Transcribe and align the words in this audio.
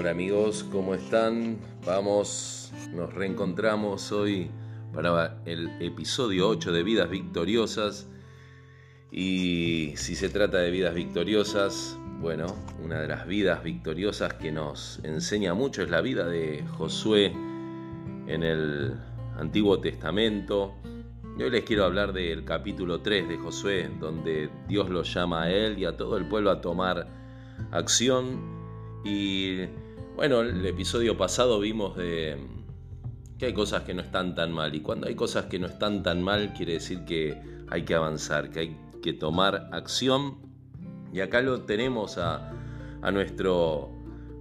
Hola 0.00 0.12
amigos, 0.12 0.64
¿cómo 0.72 0.94
están? 0.94 1.58
Vamos, 1.84 2.72
nos 2.90 3.12
reencontramos 3.12 4.10
hoy 4.12 4.50
para 4.94 5.42
el 5.44 5.68
episodio 5.78 6.48
8 6.48 6.72
de 6.72 6.82
Vidas 6.82 7.10
Victoriosas. 7.10 8.08
Y 9.12 9.92
si 9.96 10.16
se 10.16 10.30
trata 10.30 10.56
de 10.56 10.70
vidas 10.70 10.94
victoriosas, 10.94 11.98
bueno, 12.18 12.46
una 12.82 12.98
de 13.02 13.08
las 13.08 13.26
vidas 13.26 13.62
victoriosas 13.62 14.32
que 14.32 14.50
nos 14.50 15.00
enseña 15.04 15.52
mucho 15.52 15.82
es 15.82 15.90
la 15.90 16.00
vida 16.00 16.26
de 16.26 16.64
Josué 16.78 17.26
en 18.26 18.42
el 18.42 18.94
Antiguo 19.36 19.82
Testamento. 19.82 20.76
Y 21.38 21.42
hoy 21.42 21.50
les 21.50 21.64
quiero 21.64 21.84
hablar 21.84 22.14
del 22.14 22.46
capítulo 22.46 23.02
3 23.02 23.28
de 23.28 23.36
Josué, 23.36 23.90
donde 24.00 24.48
Dios 24.66 24.88
lo 24.88 25.02
llama 25.02 25.42
a 25.42 25.50
él 25.50 25.78
y 25.78 25.84
a 25.84 25.98
todo 25.98 26.16
el 26.16 26.26
pueblo 26.26 26.50
a 26.50 26.62
tomar 26.62 27.06
acción 27.70 28.58
y 29.04 29.66
bueno, 30.16 30.40
el 30.40 30.64
episodio 30.66 31.16
pasado 31.16 31.60
vimos 31.60 31.96
de 31.96 32.36
que 33.38 33.46
hay 33.46 33.54
cosas 33.54 33.84
que 33.84 33.94
no 33.94 34.02
están 34.02 34.34
tan 34.34 34.52
mal. 34.52 34.74
Y 34.74 34.80
cuando 34.80 35.06
hay 35.06 35.14
cosas 35.14 35.46
que 35.46 35.58
no 35.58 35.66
están 35.66 36.02
tan 36.02 36.22
mal, 36.22 36.52
quiere 36.52 36.74
decir 36.74 37.04
que 37.04 37.40
hay 37.68 37.84
que 37.84 37.94
avanzar, 37.94 38.50
que 38.50 38.60
hay 38.60 38.76
que 39.02 39.12
tomar 39.12 39.68
acción. 39.72 40.38
Y 41.12 41.20
acá 41.20 41.40
lo 41.40 41.62
tenemos 41.62 42.18
a, 42.18 42.52
a 43.02 43.10
nuestro 43.10 43.90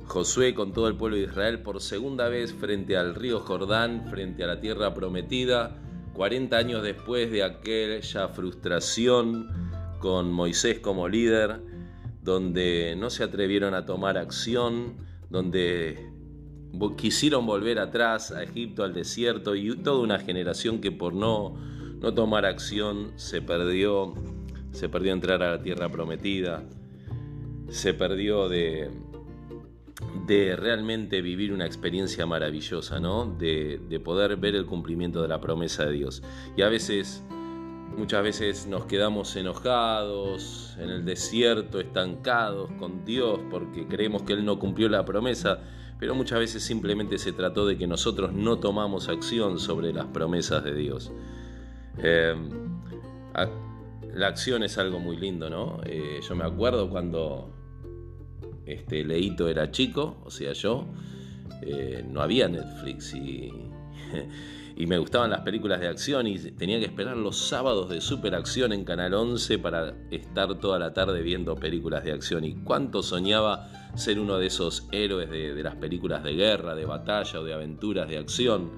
Josué 0.05 0.53
con 0.53 0.73
todo 0.73 0.87
el 0.87 0.95
pueblo 0.95 1.17
de 1.17 1.23
Israel 1.23 1.61
por 1.61 1.81
segunda 1.81 2.29
vez 2.29 2.53
frente 2.53 2.97
al 2.97 3.15
río 3.15 3.39
Jordán, 3.39 4.07
frente 4.09 4.43
a 4.43 4.47
la 4.47 4.59
tierra 4.59 4.93
prometida, 4.93 5.77
40 6.13 6.57
años 6.57 6.83
después 6.83 7.31
de 7.31 7.43
aquella 7.43 8.27
frustración 8.29 9.47
con 9.99 10.31
Moisés 10.31 10.79
como 10.79 11.07
líder 11.07 11.61
donde 12.21 12.95
no 12.97 13.09
se 13.09 13.23
atrevieron 13.23 13.73
a 13.73 13.85
tomar 13.85 14.17
acción, 14.17 14.97
donde 15.29 16.11
quisieron 16.97 17.45
volver 17.45 17.79
atrás 17.79 18.31
a 18.31 18.43
Egipto, 18.43 18.83
al 18.83 18.93
desierto, 18.93 19.55
y 19.55 19.75
toda 19.77 20.01
una 20.01 20.19
generación 20.19 20.79
que 20.79 20.91
por 20.91 21.13
no, 21.13 21.55
no 21.99 22.13
tomar 22.13 22.45
acción 22.45 23.11
se 23.15 23.41
perdió, 23.41 24.13
se 24.71 24.89
perdió 24.89 25.13
entrar 25.13 25.41
a 25.43 25.51
la 25.51 25.61
tierra 25.61 25.89
prometida, 25.89 26.63
se 27.69 27.93
perdió 27.93 28.49
de, 28.49 28.89
de 30.25 30.55
realmente 30.55 31.21
vivir 31.21 31.53
una 31.53 31.65
experiencia 31.65 32.25
maravillosa, 32.25 32.99
¿no? 32.99 33.25
De, 33.25 33.79
de 33.89 33.99
poder 33.99 34.37
ver 34.37 34.55
el 34.55 34.65
cumplimiento 34.65 35.21
de 35.21 35.27
la 35.27 35.41
promesa 35.41 35.85
de 35.85 35.93
Dios. 35.93 36.23
Y 36.55 36.61
a 36.61 36.69
veces 36.69 37.23
Muchas 37.99 38.23
veces 38.23 38.65
nos 38.65 38.85
quedamos 38.85 39.35
enojados, 39.35 40.73
en 40.79 40.89
el 40.89 41.03
desierto, 41.03 41.81
estancados 41.81 42.71
con 42.79 43.03
Dios 43.03 43.41
porque 43.51 43.87
creemos 43.87 44.23
que 44.23 44.31
Él 44.31 44.45
no 44.45 44.57
cumplió 44.57 44.87
la 44.87 45.03
promesa, 45.03 45.59
pero 45.99 46.15
muchas 46.15 46.39
veces 46.39 46.63
simplemente 46.63 47.17
se 47.17 47.33
trató 47.33 47.65
de 47.65 47.77
que 47.77 47.87
nosotros 47.87 48.31
no 48.31 48.57
tomamos 48.57 49.09
acción 49.09 49.59
sobre 49.59 49.91
las 49.91 50.05
promesas 50.05 50.63
de 50.63 50.75
Dios. 50.75 51.11
Eh, 52.01 52.33
la 54.13 54.27
acción 54.27 54.63
es 54.63 54.77
algo 54.77 54.99
muy 54.99 55.17
lindo, 55.17 55.49
¿no? 55.49 55.81
Eh, 55.85 56.21
yo 56.25 56.35
me 56.37 56.45
acuerdo 56.45 56.89
cuando 56.89 57.53
este 58.65 59.03
Leito 59.03 59.49
era 59.49 59.71
chico, 59.71 60.21
o 60.23 60.31
sea, 60.31 60.53
yo, 60.53 60.85
eh, 61.63 62.05
no 62.09 62.21
había 62.21 62.47
Netflix 62.47 63.13
y 63.13 63.51
y 64.79 64.87
me 64.87 64.97
gustaban 64.97 65.29
las 65.29 65.41
películas 65.41 65.81
de 65.81 65.89
acción 65.89 66.25
y 66.25 66.39
tenía 66.39 66.79
que 66.79 66.85
esperar 66.85 67.17
los 67.17 67.37
sábados 67.37 67.89
de 67.89 67.99
superacción 67.99 68.71
en 68.71 68.85
Canal 68.85 69.13
11 69.13 69.59
para 69.59 69.93
estar 70.09 70.57
toda 70.57 70.79
la 70.79 70.93
tarde 70.93 71.21
viendo 71.21 71.53
películas 71.57 72.05
de 72.05 72.13
acción. 72.13 72.45
Y 72.45 72.55
cuánto 72.63 73.03
soñaba 73.03 73.69
ser 73.95 74.21
uno 74.21 74.37
de 74.37 74.47
esos 74.47 74.87
héroes 74.93 75.29
de, 75.29 75.61
las 75.61 75.75
películas 75.75 76.23
de 76.23 76.31
guerra, 76.31 76.75
de 76.75 76.85
batalla 76.85 77.41
o 77.41 77.43
de 77.43 77.53
aventuras 77.53 78.07
de 78.07 78.19
acción, 78.19 78.71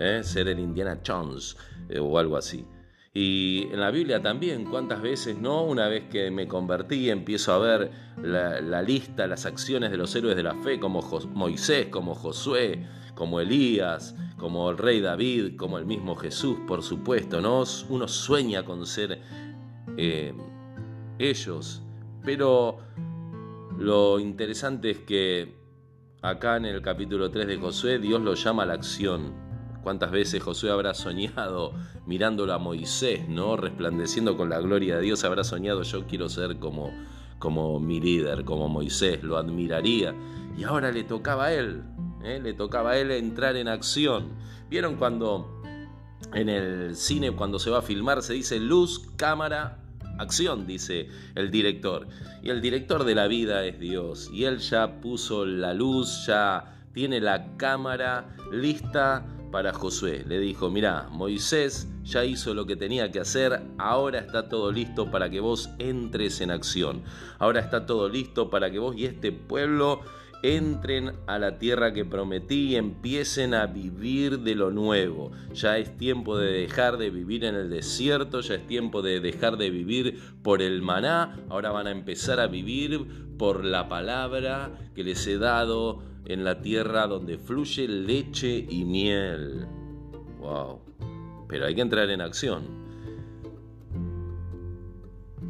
¿eh? 0.00 0.22
ser 0.24 0.48
el 0.48 0.58
Indiana 0.58 0.98
Jones 1.06 1.56
eh, 1.88 2.00
o 2.00 2.18
algo 2.18 2.36
así. 2.36 2.66
Y 3.14 3.68
en 3.70 3.78
la 3.78 3.92
Biblia 3.92 4.20
también, 4.20 4.64
cuántas 4.64 5.00
veces, 5.00 5.38
¿no? 5.38 5.62
Una 5.62 5.86
vez 5.86 6.08
que 6.10 6.32
me 6.32 6.48
convertí, 6.48 7.08
empiezo 7.08 7.52
a 7.52 7.58
ver 7.58 7.92
la 8.20 8.82
lista, 8.82 9.28
las 9.28 9.46
acciones 9.46 9.92
de 9.92 9.96
los 9.96 10.12
héroes 10.16 10.34
de 10.34 10.42
la 10.42 10.56
fe, 10.56 10.80
como 10.80 11.02
Moisés, 11.34 11.86
como 11.86 12.16
Josué, 12.16 12.84
como 13.20 13.38
Elías, 13.38 14.16
como 14.38 14.70
el 14.70 14.78
rey 14.78 15.02
David, 15.02 15.54
como 15.56 15.76
el 15.76 15.84
mismo 15.84 16.16
Jesús, 16.16 16.56
por 16.66 16.82
supuesto, 16.82 17.42
¿no? 17.42 17.64
Uno 17.90 18.08
sueña 18.08 18.64
con 18.64 18.86
ser 18.86 19.20
eh, 19.98 20.32
ellos, 21.18 21.82
pero 22.24 22.78
lo 23.76 24.18
interesante 24.18 24.92
es 24.92 24.98
que 25.00 25.54
acá 26.22 26.56
en 26.56 26.64
el 26.64 26.80
capítulo 26.80 27.30
3 27.30 27.46
de 27.46 27.58
Josué 27.58 27.98
Dios 27.98 28.22
lo 28.22 28.32
llama 28.32 28.62
a 28.62 28.66
la 28.66 28.72
acción. 28.72 29.34
¿Cuántas 29.82 30.10
veces 30.10 30.42
Josué 30.42 30.70
habrá 30.70 30.94
soñado 30.94 31.74
mirándolo 32.06 32.54
a 32.54 32.58
Moisés, 32.58 33.28
¿no? 33.28 33.58
Resplandeciendo 33.58 34.38
con 34.38 34.48
la 34.48 34.60
gloria 34.62 34.96
de 34.96 35.02
Dios, 35.02 35.24
habrá 35.24 35.44
soñado 35.44 35.82
yo 35.82 36.06
quiero 36.06 36.30
ser 36.30 36.58
como, 36.58 36.90
como 37.38 37.78
mi 37.80 38.00
líder, 38.00 38.46
como 38.46 38.70
Moisés, 38.70 39.22
lo 39.22 39.36
admiraría. 39.36 40.14
Y 40.56 40.64
ahora 40.64 40.90
le 40.90 41.04
tocaba 41.04 41.46
a 41.46 41.52
él, 41.52 41.82
¿eh? 42.24 42.40
le 42.42 42.52
tocaba 42.52 42.92
a 42.92 42.98
él 42.98 43.10
entrar 43.10 43.56
en 43.56 43.68
acción. 43.68 44.30
¿Vieron 44.68 44.96
cuando 44.96 45.62
en 46.34 46.48
el 46.48 46.96
cine, 46.96 47.32
cuando 47.32 47.58
se 47.58 47.70
va 47.70 47.78
a 47.78 47.82
filmar, 47.82 48.22
se 48.22 48.34
dice 48.34 48.58
luz, 48.60 49.10
cámara, 49.16 49.78
acción, 50.18 50.66
dice 50.66 51.08
el 51.34 51.50
director? 51.50 52.06
Y 52.42 52.50
el 52.50 52.60
director 52.60 53.04
de 53.04 53.14
la 53.14 53.26
vida 53.26 53.64
es 53.64 53.78
Dios. 53.78 54.30
Y 54.32 54.44
él 54.44 54.58
ya 54.58 55.00
puso 55.00 55.44
la 55.44 55.74
luz, 55.74 56.26
ya 56.26 56.86
tiene 56.92 57.20
la 57.20 57.56
cámara 57.56 58.36
lista 58.52 59.26
para 59.50 59.72
Josué. 59.72 60.24
Le 60.26 60.38
dijo, 60.38 60.70
mira, 60.70 61.08
Moisés 61.10 61.88
ya 62.04 62.24
hizo 62.24 62.54
lo 62.54 62.66
que 62.66 62.76
tenía 62.76 63.10
que 63.10 63.20
hacer, 63.20 63.60
ahora 63.78 64.20
está 64.20 64.48
todo 64.48 64.72
listo 64.72 65.10
para 65.10 65.30
que 65.30 65.40
vos 65.40 65.70
entres 65.78 66.40
en 66.40 66.50
acción. 66.50 67.02
Ahora 67.38 67.60
está 67.60 67.86
todo 67.86 68.08
listo 68.08 68.50
para 68.50 68.70
que 68.70 68.78
vos 68.78 68.96
y 68.96 69.06
este 69.06 69.32
pueblo 69.32 70.00
entren 70.42 71.12
a 71.26 71.38
la 71.38 71.58
tierra 71.58 71.92
que 71.92 72.04
prometí 72.04 72.68
y 72.68 72.76
empiecen 72.76 73.54
a 73.54 73.66
vivir 73.66 74.40
de 74.40 74.54
lo 74.54 74.70
nuevo. 74.70 75.32
Ya 75.52 75.78
es 75.78 75.96
tiempo 75.96 76.38
de 76.38 76.52
dejar 76.52 76.96
de 76.96 77.10
vivir 77.10 77.44
en 77.44 77.54
el 77.54 77.70
desierto, 77.70 78.40
ya 78.40 78.54
es 78.54 78.66
tiempo 78.66 79.02
de 79.02 79.20
dejar 79.20 79.56
de 79.56 79.70
vivir 79.70 80.20
por 80.42 80.62
el 80.62 80.82
maná, 80.82 81.38
ahora 81.48 81.70
van 81.70 81.86
a 81.86 81.90
empezar 81.90 82.40
a 82.40 82.46
vivir 82.46 83.06
por 83.38 83.64
la 83.64 83.88
palabra 83.88 84.70
que 84.94 85.04
les 85.04 85.26
he 85.26 85.38
dado 85.38 86.02
en 86.26 86.44
la 86.44 86.60
tierra 86.60 87.06
donde 87.06 87.38
fluye 87.38 87.88
leche 87.88 88.66
y 88.68 88.84
miel. 88.84 89.66
Wow. 90.38 90.80
Pero 91.48 91.66
hay 91.66 91.74
que 91.74 91.80
entrar 91.80 92.08
en 92.10 92.20
acción. 92.20 92.80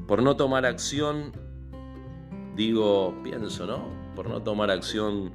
Por 0.06 0.22
no 0.22 0.36
tomar 0.36 0.66
acción, 0.66 1.32
digo, 2.56 3.14
pienso, 3.22 3.66
¿no? 3.66 3.99
Por 4.20 4.28
no 4.28 4.42
tomar 4.42 4.70
acción 4.70 5.30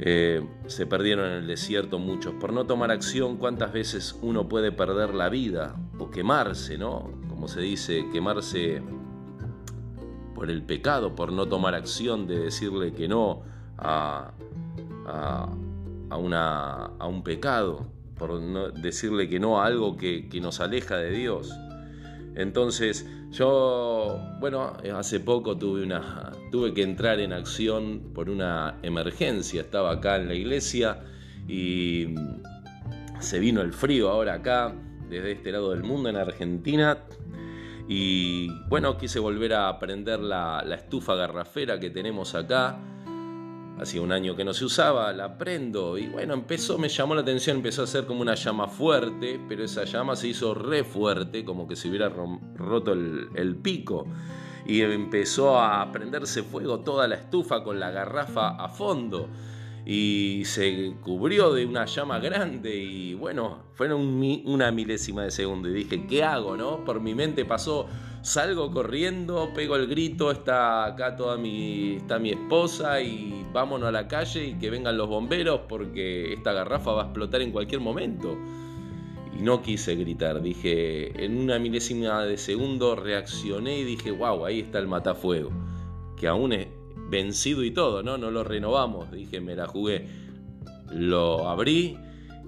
eh, 0.00 0.44
se 0.66 0.84
perdieron 0.84 1.26
en 1.26 1.32
el 1.34 1.46
desierto 1.46 2.00
muchos. 2.00 2.34
Por 2.34 2.52
no 2.52 2.66
tomar 2.66 2.90
acción, 2.90 3.36
¿cuántas 3.36 3.72
veces 3.72 4.18
uno 4.20 4.48
puede 4.48 4.72
perder 4.72 5.14
la 5.14 5.28
vida 5.28 5.76
o 5.96 6.10
quemarse, 6.10 6.76
¿no? 6.76 7.08
Como 7.28 7.46
se 7.46 7.60
dice, 7.60 8.06
quemarse 8.12 8.82
por 10.34 10.50
el 10.50 10.64
pecado, 10.64 11.14
por 11.14 11.30
no 11.30 11.46
tomar 11.46 11.76
acción 11.76 12.26
de 12.26 12.40
decirle 12.40 12.94
que 12.94 13.06
no 13.06 13.42
a, 13.78 14.32
a, 15.06 16.16
una, 16.16 16.86
a 16.98 17.06
un 17.06 17.22
pecado, 17.22 17.86
por 18.18 18.40
no, 18.40 18.70
decirle 18.72 19.28
que 19.28 19.38
no 19.38 19.62
a 19.62 19.66
algo 19.66 19.96
que, 19.96 20.28
que 20.28 20.40
nos 20.40 20.58
aleja 20.58 20.96
de 20.96 21.12
Dios. 21.12 21.56
Entonces, 22.34 23.06
yo, 23.30 24.20
bueno, 24.40 24.74
hace 24.94 25.20
poco 25.20 25.56
tuve, 25.56 25.82
una, 25.82 26.32
tuve 26.50 26.72
que 26.72 26.82
entrar 26.82 27.20
en 27.20 27.32
acción 27.32 28.12
por 28.14 28.30
una 28.30 28.78
emergencia. 28.82 29.60
Estaba 29.60 29.92
acá 29.92 30.16
en 30.16 30.28
la 30.28 30.34
iglesia 30.34 31.00
y 31.46 32.14
se 33.20 33.38
vino 33.38 33.60
el 33.60 33.72
frío 33.72 34.10
ahora 34.10 34.34
acá, 34.34 34.74
desde 35.08 35.32
este 35.32 35.52
lado 35.52 35.70
del 35.70 35.82
mundo, 35.82 36.08
en 36.08 36.16
Argentina. 36.16 36.98
Y 37.88 38.48
bueno, 38.68 38.96
quise 38.96 39.18
volver 39.18 39.54
a 39.54 39.78
prender 39.78 40.20
la, 40.20 40.62
la 40.66 40.76
estufa 40.76 41.14
garrafera 41.14 41.78
que 41.78 41.90
tenemos 41.90 42.34
acá 42.34 42.78
hacía 43.82 44.00
un 44.00 44.12
año 44.12 44.34
que 44.34 44.44
no 44.44 44.54
se 44.54 44.64
usaba, 44.64 45.12
la 45.12 45.36
prendo 45.36 45.98
y 45.98 46.06
bueno, 46.06 46.34
empezó, 46.34 46.78
me 46.78 46.88
llamó 46.88 47.14
la 47.14 47.22
atención, 47.22 47.58
empezó 47.58 47.82
a 47.82 47.86
ser 47.86 48.06
como 48.06 48.22
una 48.22 48.34
llama 48.34 48.68
fuerte, 48.68 49.40
pero 49.48 49.64
esa 49.64 49.84
llama 49.84 50.16
se 50.16 50.28
hizo 50.28 50.54
re 50.54 50.84
fuerte, 50.84 51.44
como 51.44 51.68
que 51.68 51.76
se 51.76 51.88
hubiera 51.88 52.08
roto 52.08 52.92
el, 52.92 53.28
el 53.34 53.56
pico. 53.56 54.06
Y 54.64 54.80
empezó 54.80 55.60
a 55.60 55.90
prenderse 55.90 56.44
fuego 56.44 56.80
toda 56.80 57.08
la 57.08 57.16
estufa 57.16 57.64
con 57.64 57.80
la 57.80 57.90
garrafa 57.90 58.50
a 58.50 58.68
fondo 58.68 59.28
y 59.84 60.42
se 60.44 60.94
cubrió 61.00 61.52
de 61.52 61.66
una 61.66 61.86
llama 61.86 62.20
grande 62.20 62.76
y 62.76 63.14
bueno, 63.14 63.64
fueron 63.74 64.22
una 64.44 64.70
milésima 64.70 65.24
de 65.24 65.30
segundo 65.30 65.68
y 65.68 65.72
dije, 65.72 66.06
¿qué 66.06 66.22
hago? 66.22 66.56
no? 66.56 66.84
Por 66.84 67.00
mi 67.00 67.14
mente 67.14 67.44
pasó 67.44 67.88
salgo 68.22 68.70
corriendo, 68.70 69.50
pego 69.52 69.76
el 69.76 69.88
grito, 69.88 70.30
está 70.30 70.84
acá 70.84 71.16
toda 71.16 71.36
mi, 71.36 71.96
está 71.96 72.18
mi 72.18 72.30
esposa 72.30 73.00
y 73.02 73.44
vámonos 73.52 73.88
a 73.88 73.92
la 73.92 74.06
calle 74.06 74.46
y 74.46 74.54
que 74.54 74.70
vengan 74.70 74.96
los 74.96 75.08
bomberos 75.08 75.62
porque 75.68 76.32
esta 76.32 76.52
garrafa 76.52 76.92
va 76.92 77.02
a 77.02 77.04
explotar 77.06 77.42
en 77.42 77.50
cualquier 77.50 77.80
momento. 77.80 78.38
Y 79.36 79.42
no 79.42 79.60
quise 79.60 79.96
gritar, 79.96 80.40
dije, 80.40 81.24
en 81.24 81.38
una 81.38 81.58
milésima 81.58 82.24
de 82.24 82.38
segundo 82.38 82.94
reaccioné 82.94 83.80
y 83.80 83.84
dije, 83.84 84.12
wow, 84.12 84.44
ahí 84.44 84.60
está 84.60 84.78
el 84.78 84.86
matafuego, 84.86 85.50
que 86.16 86.28
aún 86.28 86.52
es 86.52 86.68
vencido 87.08 87.64
y 87.64 87.72
todo, 87.72 88.02
¿no? 88.02 88.18
No 88.18 88.30
lo 88.30 88.44
renovamos, 88.44 89.10
dije, 89.10 89.40
me 89.40 89.56
la 89.56 89.66
jugué. 89.66 90.06
Lo 90.90 91.48
abrí 91.48 91.98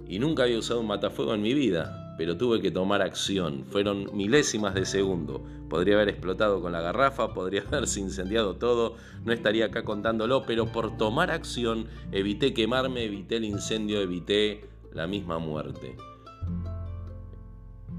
y 0.06 0.18
nunca 0.18 0.44
había 0.44 0.58
usado 0.58 0.80
un 0.80 0.86
matafuego 0.86 1.34
en 1.34 1.42
mi 1.42 1.54
vida 1.54 2.04
pero 2.16 2.36
tuve 2.36 2.60
que 2.60 2.70
tomar 2.70 3.02
acción. 3.02 3.64
Fueron 3.70 4.08
milésimas 4.16 4.74
de 4.74 4.84
segundo. 4.84 5.42
Podría 5.74 5.96
haber 5.96 6.08
explotado 6.08 6.62
con 6.62 6.70
la 6.70 6.80
garrafa, 6.80 7.34
podría 7.34 7.62
haberse 7.66 7.98
incendiado 7.98 8.54
todo, 8.54 8.94
no 9.24 9.32
estaría 9.32 9.66
acá 9.66 9.82
contándolo, 9.82 10.44
pero 10.46 10.70
por 10.70 10.96
tomar 10.96 11.32
acción 11.32 11.88
evité 12.12 12.54
quemarme, 12.54 13.02
evité 13.02 13.38
el 13.38 13.44
incendio, 13.44 14.00
evité 14.00 14.68
la 14.92 15.08
misma 15.08 15.40
muerte. 15.40 15.96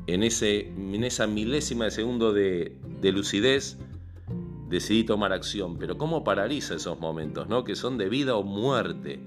En, 0.07 0.23
ese, 0.23 0.69
en 0.69 1.03
esa 1.03 1.27
milésima 1.27 1.83
de 1.83 1.91
segundo 1.91 2.31
de, 2.31 2.77
de 3.01 3.11
lucidez 3.11 3.77
decidí 4.69 5.03
tomar 5.03 5.33
acción, 5.33 5.77
pero 5.77 5.97
¿cómo 5.97 6.23
paraliza 6.23 6.75
esos 6.75 6.97
momentos, 7.01 7.49
no? 7.49 7.65
que 7.65 7.75
son 7.75 7.97
de 7.97 8.07
vida 8.07 8.37
o 8.37 8.43
muerte? 8.43 9.19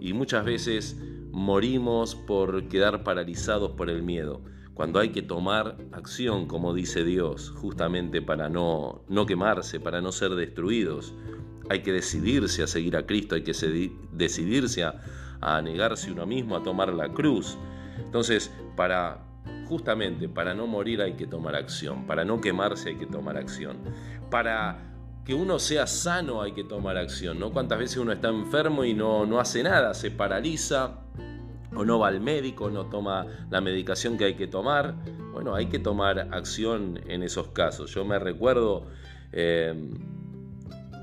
Y 0.00 0.12
muchas 0.12 0.44
veces 0.44 0.96
morimos 1.30 2.16
por 2.16 2.66
quedar 2.66 3.04
paralizados 3.04 3.70
por 3.70 3.88
el 3.88 4.02
miedo, 4.02 4.40
cuando 4.74 4.98
hay 5.00 5.10
que 5.10 5.22
tomar 5.22 5.76
acción, 5.92 6.46
como 6.46 6.74
dice 6.74 7.04
Dios, 7.04 7.50
justamente 7.50 8.22
para 8.22 8.48
no, 8.48 9.02
no 9.08 9.26
quemarse, 9.26 9.80
para 9.80 10.00
no 10.00 10.12
ser 10.12 10.34
destruidos. 10.34 11.14
Hay 11.68 11.82
que 11.82 11.92
decidirse 11.92 12.62
a 12.62 12.66
seguir 12.66 12.96
a 12.96 13.06
Cristo, 13.06 13.34
hay 13.34 13.42
que 13.42 13.52
decidirse 14.12 14.84
a, 14.84 15.00
a 15.40 15.60
negarse 15.62 16.10
uno 16.10 16.26
mismo, 16.26 16.56
a 16.56 16.62
tomar 16.62 16.92
la 16.92 17.12
cruz. 17.12 17.58
Entonces, 17.98 18.50
para 18.76 19.26
justamente 19.66 20.28
para 20.28 20.54
no 20.54 20.66
morir 20.66 21.00
hay 21.00 21.14
que 21.14 21.26
tomar 21.26 21.54
acción, 21.54 22.06
para 22.06 22.24
no 22.24 22.40
quemarse 22.40 22.90
hay 22.90 22.96
que 22.96 23.06
tomar 23.06 23.36
acción, 23.36 23.78
para 24.30 24.92
que 25.24 25.34
uno 25.34 25.58
sea 25.58 25.86
sano 25.86 26.42
hay 26.42 26.52
que 26.52 26.64
tomar 26.64 26.96
acción, 26.96 27.38
¿no? 27.38 27.52
Cuántas 27.52 27.78
veces 27.78 27.96
uno 27.96 28.12
está 28.12 28.28
enfermo 28.28 28.84
y 28.84 28.92
no, 28.92 29.24
no 29.24 29.38
hace 29.38 29.62
nada, 29.62 29.94
se 29.94 30.10
paraliza, 30.10 30.98
o 31.74 31.84
no 31.84 31.98
va 31.98 32.08
al 32.08 32.20
médico, 32.20 32.70
no 32.70 32.86
toma 32.86 33.26
la 33.50 33.60
medicación 33.60 34.18
que 34.18 34.24
hay 34.24 34.34
que 34.34 34.46
tomar. 34.46 34.94
Bueno, 35.32 35.54
hay 35.54 35.66
que 35.66 35.78
tomar 35.78 36.28
acción 36.32 37.00
en 37.06 37.22
esos 37.22 37.48
casos. 37.48 37.94
Yo 37.94 38.04
me 38.04 38.18
recuerdo 38.18 38.86
em, 39.32 39.90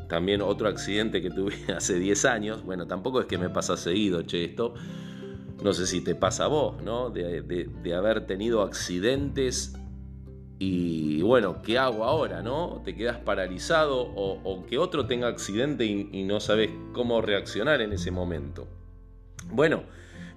también 0.07 0.41
otro 0.41 0.67
accidente 0.67 1.21
que 1.21 1.31
tuve 1.31 1.55
hace 1.75 1.99
10 1.99 2.25
años. 2.25 2.63
Bueno, 2.63 2.87
tampoco 2.87 3.21
es 3.21 3.25
que 3.25 3.37
me 3.37 3.49
pasa 3.49 3.77
seguido, 3.77 4.21
che, 4.23 4.45
esto. 4.45 4.73
No 5.63 5.73
sé 5.73 5.87
si 5.87 6.01
te 6.01 6.15
pasa 6.15 6.45
a 6.45 6.47
vos, 6.47 6.81
¿no? 6.83 7.09
De, 7.09 7.93
haber 7.93 8.25
tenido 8.25 8.61
accidentes 8.61 9.73
y 10.57 11.21
bueno, 11.21 11.61
¿qué 11.61 11.77
hago 11.77 12.05
ahora, 12.05 12.41
no? 12.41 12.81
Te 12.85 12.95
quedas 12.95 13.17
paralizado 13.17 14.01
o, 14.01 14.65
que 14.67 14.77
otro 14.77 15.05
tenga 15.05 15.27
accidente 15.27 15.85
y 15.85 16.23
no 16.23 16.39
sabes 16.39 16.69
cómo 16.93 17.21
reaccionar 17.21 17.81
en 17.81 17.91
ese 17.91 18.09
momento. 18.09 18.67
Bueno, 19.51 19.83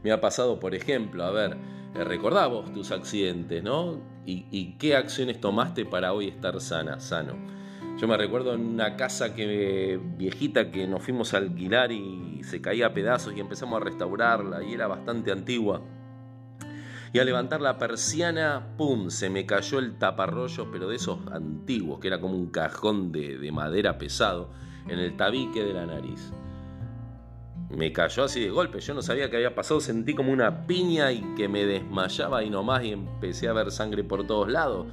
me 0.03 0.13
ha 0.13 0.21
pasado, 0.21 0.59
por 0.59 0.75
ejemplo, 0.75 1.25
a 1.25 1.31
ver, 1.31 1.57
eh, 1.95 2.05
recordá 2.05 2.47
vos 2.47 2.73
tus 2.73 2.91
accidentes, 2.91 3.63
¿no? 3.63 4.01
¿Y, 4.25 4.77
qué 4.79 4.95
acciones 4.95 5.41
tomaste 5.41 5.85
para 5.85 6.13
hoy 6.13 6.29
estar 6.29 6.61
sana, 6.61 7.01
sano? 7.01 7.35
Yo 7.99 8.09
me 8.09 8.17
recuerdo 8.17 8.55
en 8.55 8.65
una 8.65 8.97
casa 8.97 9.35
que, 9.35 10.01
viejita 10.17 10.71
que 10.71 10.87
nos 10.87 11.03
fuimos 11.03 11.35
a 11.35 11.39
alquilar 11.39 11.93
y 11.93 12.41
se 12.45 12.61
caía 12.61 12.87
a 12.87 12.95
pedazos 12.95 13.35
y 13.37 13.41
empezamos 13.41 13.81
a 13.81 13.85
restaurarla 13.85 14.63
y 14.63 14.75
era 14.75 14.87
bastante 14.87 15.33
antigua. 15.33 15.83
Y 17.13 17.19
al 17.19 17.27
levantar 17.27 17.61
la 17.61 17.79
persiana, 17.79 18.69
¡pum! 18.79 19.11
Se 19.11 19.29
me 19.29 19.45
cayó 19.45 19.79
el 19.79 19.99
taparrollo, 19.99 20.71
pero 20.71 20.89
de 20.89 20.97
esos 20.97 21.19
antiguos, 21.31 22.01
que 22.01 22.09
era 22.09 22.21
como 22.21 22.35
un 22.37 22.47
cajón 22.47 23.13
de, 23.13 23.37
de 23.37 23.53
madera 23.53 23.99
pesado, 23.99 24.51
en 24.89 24.99
el 24.99 25.17
tabique 25.17 25.63
de 25.63 25.75
la 25.75 25.85
nariz 25.85 26.33
me 27.77 27.93
cayó 27.93 28.25
así 28.25 28.41
de 28.41 28.51
golpe. 28.51 28.81
Yo 28.81 28.95
no 28.95 29.03
sabía 29.03 29.31
qué 29.31 29.37
había 29.37 29.55
pasado, 29.55 29.81
sentí 29.81 30.15
como 30.15 30.33
una 30.33 30.67
piña 30.67 31.13
y 31.13 31.23
que 31.37 31.49
me 31.49 31.65
desmayaba 31.65 32.43
y 32.45 32.51
nomás 32.51 32.85
y 32.85 32.93
empecé 32.93 33.49
a 33.49 33.53
ver 33.53 33.71
sangre 33.71 34.05
por 34.05 34.27
todos 34.27 34.51
lados. 34.51 34.87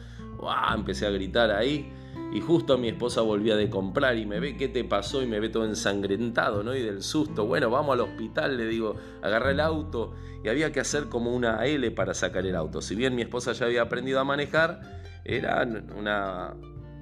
Empecé 0.73 1.05
a 1.05 1.09
gritar 1.09 1.51
ahí 1.51 1.91
y 2.31 2.41
justo 2.41 2.77
mi 2.77 2.89
esposa 2.89 3.21
volvía 3.21 3.55
de 3.55 3.69
comprar 3.69 4.17
y 4.17 4.25
me 4.25 4.39
ve 4.39 4.55
qué 4.55 4.67
te 4.67 4.83
pasó 4.83 5.21
y 5.23 5.27
me 5.27 5.39
ve 5.39 5.49
todo 5.49 5.65
ensangrentado, 5.65 6.63
¿no? 6.63 6.75
Y 6.75 6.81
del 6.81 7.01
susto, 7.01 7.45
bueno, 7.45 7.69
vamos 7.69 7.93
al 7.93 8.01
hospital, 8.01 8.55
le 8.57 8.67
digo, 8.67 8.95
agarré 9.21 9.51
el 9.51 9.59
auto 9.59 10.13
y 10.43 10.47
había 10.47 10.71
que 10.71 10.79
hacer 10.79 11.09
como 11.09 11.35
una 11.35 11.65
L 11.65 11.89
para 11.91 12.13
sacar 12.13 12.45
el 12.45 12.55
auto. 12.55 12.81
Si 12.81 12.95
bien 12.95 13.15
mi 13.15 13.23
esposa 13.23 13.53
ya 13.53 13.65
había 13.65 13.81
aprendido 13.81 14.19
a 14.19 14.23
manejar, 14.23 15.01
era 15.25 15.67
una, 15.97 16.53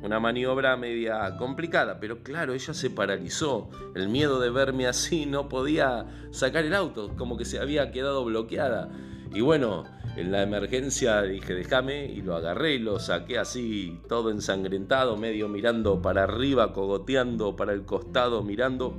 una 0.07 0.19
maniobra 0.21 0.77
media 0.77 1.35
complicada, 1.37 1.99
pero 1.99 2.23
claro, 2.23 2.53
ella 2.53 2.73
se 2.73 2.89
paralizó. 2.89 3.69
El 3.93 4.07
miedo 4.07 4.39
de 4.39 4.49
verme 4.49 4.87
así 4.87 5.25
no 5.25 5.49
podía 5.49 6.05
sacar 6.31 6.63
el 6.65 6.73
auto, 6.73 7.15
como 7.17 7.37
que 7.37 7.45
se 7.45 7.59
había 7.59 7.91
quedado 7.91 8.23
bloqueada. 8.23 8.89
Y 9.33 9.41
bueno, 9.41 9.83
en 10.15 10.31
la 10.31 10.43
emergencia 10.43 11.21
dije, 11.23 11.53
déjame, 11.53 12.05
y 12.05 12.21
lo 12.21 12.35
agarré 12.35 12.75
y 12.75 12.79
lo 12.79 12.99
saqué 12.99 13.37
así, 13.37 13.99
todo 14.07 14.31
ensangrentado, 14.31 15.17
medio 15.17 15.49
mirando 15.49 16.01
para 16.01 16.23
arriba, 16.23 16.71
cogoteando 16.71 17.57
para 17.57 17.73
el 17.73 17.83
costado, 17.83 18.43
mirando, 18.43 18.97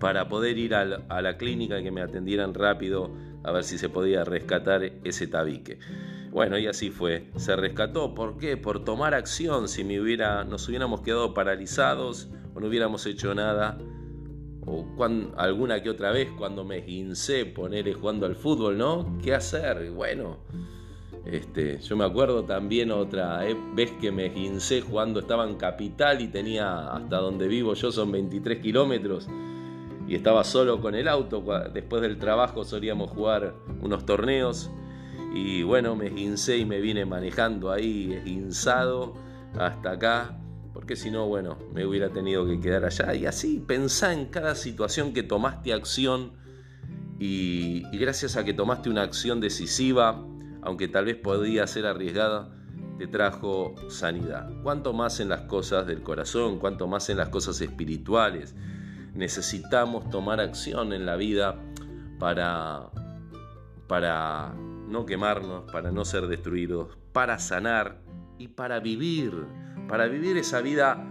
para 0.00 0.28
poder 0.28 0.56
ir 0.56 0.74
a 0.74 0.84
la 1.22 1.36
clínica 1.36 1.78
y 1.78 1.84
que 1.84 1.90
me 1.90 2.00
atendieran 2.00 2.54
rápido 2.54 3.10
a 3.44 3.52
ver 3.52 3.64
si 3.64 3.76
se 3.76 3.90
podía 3.90 4.24
rescatar 4.24 4.82
ese 5.04 5.26
tabique. 5.26 5.78
Bueno, 6.34 6.58
y 6.58 6.66
así 6.66 6.90
fue. 6.90 7.30
Se 7.36 7.54
rescató. 7.54 8.12
¿Por 8.12 8.38
qué? 8.38 8.56
Por 8.56 8.84
tomar 8.84 9.14
acción. 9.14 9.68
Si 9.68 9.84
me 9.84 10.00
hubiera, 10.00 10.42
nos 10.42 10.68
hubiéramos 10.68 11.00
quedado 11.00 11.32
paralizados 11.32 12.28
o 12.56 12.58
no 12.58 12.66
hubiéramos 12.66 13.06
hecho 13.06 13.32
nada. 13.36 13.78
O 14.66 14.84
alguna 15.36 15.80
que 15.80 15.90
otra 15.90 16.10
vez 16.10 16.28
cuando 16.36 16.64
me 16.64 16.78
esguincé 16.78 17.46
ponerle 17.46 17.94
jugando 17.94 18.26
al 18.26 18.34
fútbol, 18.34 18.76
¿no? 18.76 19.16
¿Qué 19.22 19.32
hacer? 19.32 19.92
Bueno, 19.92 20.38
este, 21.24 21.78
yo 21.78 21.96
me 21.96 22.04
acuerdo 22.04 22.42
también 22.42 22.90
otra 22.90 23.48
eh, 23.48 23.56
vez 23.76 23.92
que 24.00 24.10
me 24.10 24.26
esguincé 24.26 24.80
jugando, 24.80 25.20
estaba 25.20 25.48
en 25.48 25.54
Capital 25.54 26.20
y 26.20 26.26
tenía 26.26 26.88
hasta 26.88 27.18
donde 27.18 27.46
vivo 27.46 27.74
yo 27.74 27.92
son 27.92 28.10
23 28.10 28.58
kilómetros 28.58 29.28
y 30.08 30.16
estaba 30.16 30.42
solo 30.42 30.80
con 30.80 30.96
el 30.96 31.06
auto. 31.06 31.44
Después 31.72 32.02
del 32.02 32.18
trabajo 32.18 32.64
solíamos 32.64 33.12
jugar 33.12 33.54
unos 33.82 34.04
torneos 34.04 34.72
y 35.34 35.64
bueno, 35.64 35.96
me 35.96 36.06
esguincé 36.06 36.58
y 36.58 36.64
me 36.64 36.80
vine 36.80 37.04
manejando 37.04 37.72
ahí 37.72 38.12
esguinzado 38.12 39.14
hasta 39.58 39.90
acá, 39.90 40.38
porque 40.72 40.94
si 40.94 41.10
no, 41.10 41.26
bueno, 41.26 41.58
me 41.72 41.84
hubiera 41.84 42.10
tenido 42.10 42.46
que 42.46 42.60
quedar 42.60 42.84
allá. 42.84 43.12
Y 43.14 43.26
así 43.26 43.58
pensá 43.66 44.12
en 44.12 44.26
cada 44.26 44.54
situación 44.54 45.12
que 45.12 45.24
tomaste 45.24 45.72
acción 45.72 46.34
y, 47.18 47.82
gracias 47.98 48.36
a 48.36 48.44
que 48.44 48.54
tomaste 48.54 48.88
una 48.88 49.02
acción 49.02 49.40
decisiva, 49.40 50.24
aunque 50.62 50.86
tal 50.86 51.06
vez 51.06 51.16
podía 51.16 51.66
ser 51.66 51.86
arriesgada, 51.86 52.54
te 52.98 53.08
trajo 53.08 53.74
sanidad. 53.88 54.48
Cuanto 54.62 54.92
más 54.92 55.18
en 55.18 55.28
las 55.30 55.42
cosas 55.42 55.84
del 55.84 56.02
corazón, 56.02 56.60
cuanto 56.60 56.86
más 56.86 57.10
en 57.10 57.16
las 57.16 57.28
cosas 57.28 57.60
espirituales. 57.60 58.54
Necesitamos 59.14 60.08
tomar 60.10 60.38
acción 60.38 60.92
en 60.92 61.06
la 61.06 61.16
vida 61.16 61.56
para, 62.20 62.90
para 63.88 64.54
no 64.94 65.04
quemarnos, 65.04 65.70
para 65.70 65.90
no 65.90 66.04
ser 66.04 66.28
destruidos, 66.28 66.96
para 67.12 67.38
sanar 67.38 68.00
y 68.38 68.48
para 68.48 68.80
vivir, 68.80 69.44
para 69.88 70.06
vivir 70.06 70.38
esa 70.38 70.60
vida 70.60 71.04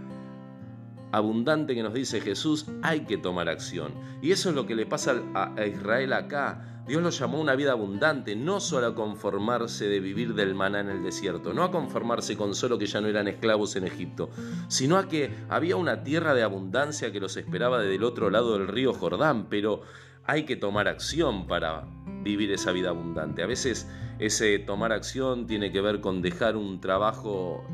abundante 1.12 1.74
que 1.74 1.82
nos 1.82 1.94
dice 1.94 2.20
Jesús, 2.20 2.66
hay 2.82 3.00
que 3.00 3.18
tomar 3.18 3.48
acción. 3.48 3.92
Y 4.22 4.32
eso 4.32 4.48
es 4.48 4.56
lo 4.56 4.66
que 4.66 4.74
le 4.74 4.86
pasa 4.86 5.22
a 5.34 5.66
Israel 5.66 6.14
acá. 6.14 6.82
Dios 6.86 7.02
lo 7.02 7.10
llamó 7.10 7.40
una 7.40 7.54
vida 7.54 7.72
abundante, 7.72 8.36
no 8.36 8.58
solo 8.58 8.88
a 8.88 8.94
conformarse 8.94 9.86
de 9.86 10.00
vivir 10.00 10.34
del 10.34 10.54
maná 10.54 10.80
en 10.80 10.88
el 10.88 11.02
desierto, 11.02 11.54
no 11.54 11.62
a 11.62 11.70
conformarse 11.70 12.36
con 12.36 12.54
solo 12.54 12.78
que 12.78 12.86
ya 12.86 13.00
no 13.00 13.08
eran 13.08 13.28
esclavos 13.28 13.76
en 13.76 13.86
Egipto, 13.86 14.30
sino 14.68 14.98
a 14.98 15.08
que 15.08 15.30
había 15.48 15.76
una 15.76 16.02
tierra 16.04 16.34
de 16.34 16.42
abundancia 16.42 17.12
que 17.12 17.20
los 17.20 17.36
esperaba 17.36 17.80
desde 17.80 17.94
el 17.94 18.04
otro 18.04 18.28
lado 18.28 18.58
del 18.58 18.68
río 18.68 18.92
Jordán, 18.92 19.46
pero 19.48 19.82
hay 20.24 20.44
que 20.44 20.56
tomar 20.56 20.88
acción 20.88 21.46
para 21.46 21.86
vivir 22.24 22.50
esa 22.50 22.72
vida 22.72 22.88
abundante. 22.88 23.42
A 23.42 23.46
veces 23.46 23.88
ese 24.18 24.58
tomar 24.58 24.92
acción 24.92 25.46
tiene 25.46 25.70
que 25.70 25.80
ver 25.80 26.00
con 26.00 26.22
dejar 26.22 26.56
un 26.56 26.80
trabajo 26.80 27.64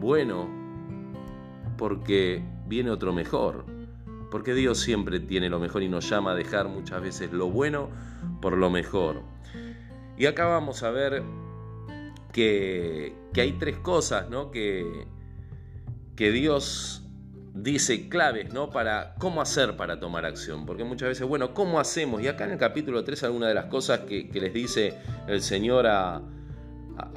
bueno 0.00 0.48
porque 1.76 2.42
viene 2.66 2.90
otro 2.90 3.12
mejor. 3.12 3.66
Porque 4.30 4.54
Dios 4.54 4.78
siempre 4.78 5.20
tiene 5.20 5.48
lo 5.48 5.58
mejor 5.58 5.82
y 5.82 5.88
nos 5.88 6.08
llama 6.08 6.32
a 6.32 6.34
dejar 6.34 6.68
muchas 6.68 7.02
veces 7.02 7.32
lo 7.32 7.50
bueno 7.50 7.90
por 8.40 8.56
lo 8.56 8.70
mejor. 8.70 9.22
Y 10.16 10.26
acá 10.26 10.46
vamos 10.46 10.82
a 10.82 10.90
ver 10.90 11.22
que, 12.32 13.14
hay 13.34 13.52
tres 13.52 13.78
cosas 13.78 14.28
¿no? 14.28 14.50
que, 14.50 15.06
que 16.14 16.30
Dios 16.30 17.07
dice 17.62 18.08
claves, 18.08 18.52
¿no? 18.52 18.70
Para 18.70 19.14
cómo 19.18 19.40
hacer 19.40 19.76
para 19.76 19.98
tomar 19.98 20.24
acción. 20.24 20.66
Porque 20.66 20.84
muchas 20.84 21.08
veces, 21.08 21.26
bueno, 21.26 21.54
¿cómo 21.54 21.80
hacemos? 21.80 22.22
Y 22.22 22.28
acá 22.28 22.44
en 22.44 22.52
el 22.52 22.58
capítulo 22.58 23.04
3, 23.04 23.24
alguna 23.24 23.48
de 23.48 23.54
las 23.54 23.66
cosas 23.66 24.00
que, 24.00 24.30
les 24.32 24.52
dice 24.52 24.94
el 25.26 25.42
Señor 25.42 25.86
a, 25.86 26.22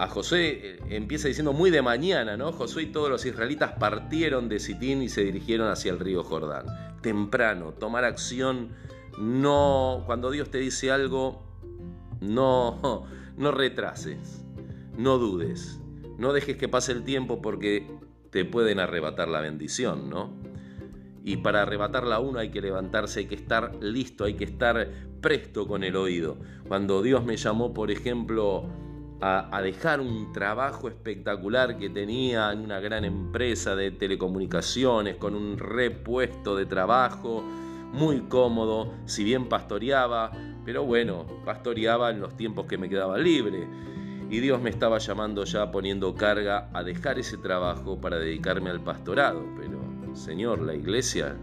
Josué, 0.10 0.60
eh, 0.63 0.79
empieza 0.89 1.27
diciendo 1.27 1.53
muy 1.53 1.71
de 1.71 1.81
mañana, 1.81 2.38
¿no? 2.38 2.51
Josué 2.51 2.83
y 2.83 2.86
todos 2.88 3.10
los 3.10 3.25
israelitas 3.25 3.74
partieron 3.74 4.48
de 4.48 4.60
Sitín 4.60 5.01
y 5.01 5.10
se 5.10 5.24
dirigieron 5.24 5.69
hacia 5.69 5.91
el 5.91 6.00
río 6.00 6.24
Jordán. 6.24 6.65
Temprano, 7.01 7.74
tomar 7.74 8.03
acción, 8.03 8.69
no, 9.17 10.03
cuando 10.05 10.29
Dios 10.29 10.51
te 10.51 10.60
dice 10.60 10.91
algo, 10.91 11.43
no, 12.19 13.07
no 13.38 13.51
retrases, 13.51 14.43
no 14.98 15.17
dudes, 15.17 15.79
no 16.19 16.31
dejes 16.31 16.57
que 16.57 16.69
pase 16.69 16.91
el 16.91 17.03
tiempo 17.03 17.41
porque 17.41 17.88
te 18.32 18.46
pueden 18.46 18.80
arrebatar 18.80 19.28
la 19.28 19.42
bendición, 19.42 20.10
¿no? 20.10 20.32
Y 21.24 21.38
para 21.38 21.62
arrebatarla 21.62 22.20
uno 22.20 22.40
hay 22.40 22.50
que 22.50 22.62
levantarse, 22.62 23.20
hay 23.20 23.26
que 23.28 23.36
estar 23.36 23.76
listo, 23.82 24.24
hay 24.24 24.34
que 24.34 24.46
estar 24.46 24.90
presto 25.22 25.68
con 25.68 25.84
el 25.84 25.96
oído. 25.96 26.38
Cuando 26.68 27.04
Dios 27.04 27.24
me 27.24 27.38
llamó, 27.38 27.74
por 27.74 27.92
ejemplo, 27.92 28.66
a, 29.22 29.62
dejar 29.62 30.02
un 30.02 30.32
trabajo 30.32 30.88
espectacular 30.88 31.78
que 31.78 31.92
tenía 31.92 32.52
en 32.52 32.62
una 32.62 32.80
gran 32.80 33.06
empresa 33.06 33.76
de 33.76 33.92
telecomunicaciones, 33.92 35.18
con 35.18 35.36
un 35.36 35.60
repuesto 35.60 36.56
de 36.56 36.66
trabajo 36.66 37.44
muy 37.94 38.22
cómodo, 38.22 38.92
si 39.06 39.24
bien 39.24 39.48
pastoreaba, 39.48 40.32
pero 40.66 40.86
bueno, 40.86 41.28
pastoreaba 41.46 42.10
en 42.10 42.20
los 42.20 42.36
tiempos 42.36 42.66
que 42.66 42.80
me 42.80 42.90
quedaba 42.90 43.20
libre 43.20 43.68
y 44.32 44.40
Dios 44.40 44.62
me 44.62 44.70
estaba 44.70 44.98
llamando 44.98 45.44
ya 45.44 45.72
poniendo 45.72 46.16
carga 46.16 46.70
a 46.72 46.84
dejar 46.84 47.20
ese 47.20 47.38
trabajo 47.38 48.00
para 48.00 48.18
dedicarme 48.18 48.70
al 48.70 48.82
pastorado. 48.82 49.44
Pero, 49.60 50.16
Señor, 50.16 50.62
la 50.62 50.74
iglesia, 50.74 51.36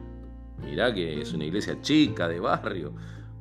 mirá 0.65 0.95
que 0.95 1.21
es 1.21 1.35
una 1.35 1.45
iglesia 1.45 1.83
chica, 1.83 2.27
de 2.29 2.41
barrio. 2.41 2.95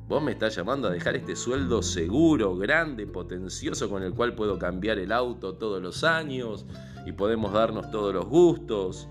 Vos 0.06 0.22
me 0.22 0.32
estás 0.32 0.54
llamando 0.54 0.88
a 0.88 0.90
dejar 0.90 1.16
este 1.16 1.34
sueldo 1.34 1.80
seguro, 1.80 2.58
grande, 2.58 3.06
potencioso, 3.06 3.88
con 3.88 4.02
el 4.02 4.12
cual 4.12 4.34
puedo 4.34 4.58
cambiar 4.58 4.98
el 4.98 5.12
auto 5.12 5.54
todos 5.54 5.80
los 5.80 6.04
años 6.04 6.66
y 7.06 7.12
podemos 7.12 7.54
darnos 7.54 7.90
todos 7.90 8.12
los 8.12 8.26
gustos. 8.26 9.08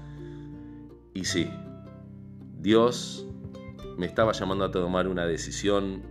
Y 1.15 1.25
sí, 1.25 1.49
Dios 2.59 3.25
me 3.97 4.05
estaba 4.05 4.33
llamando 4.33 4.65
a 4.65 4.69
tomar 4.69 5.07
una 5.07 5.25
decisión, 5.25 6.03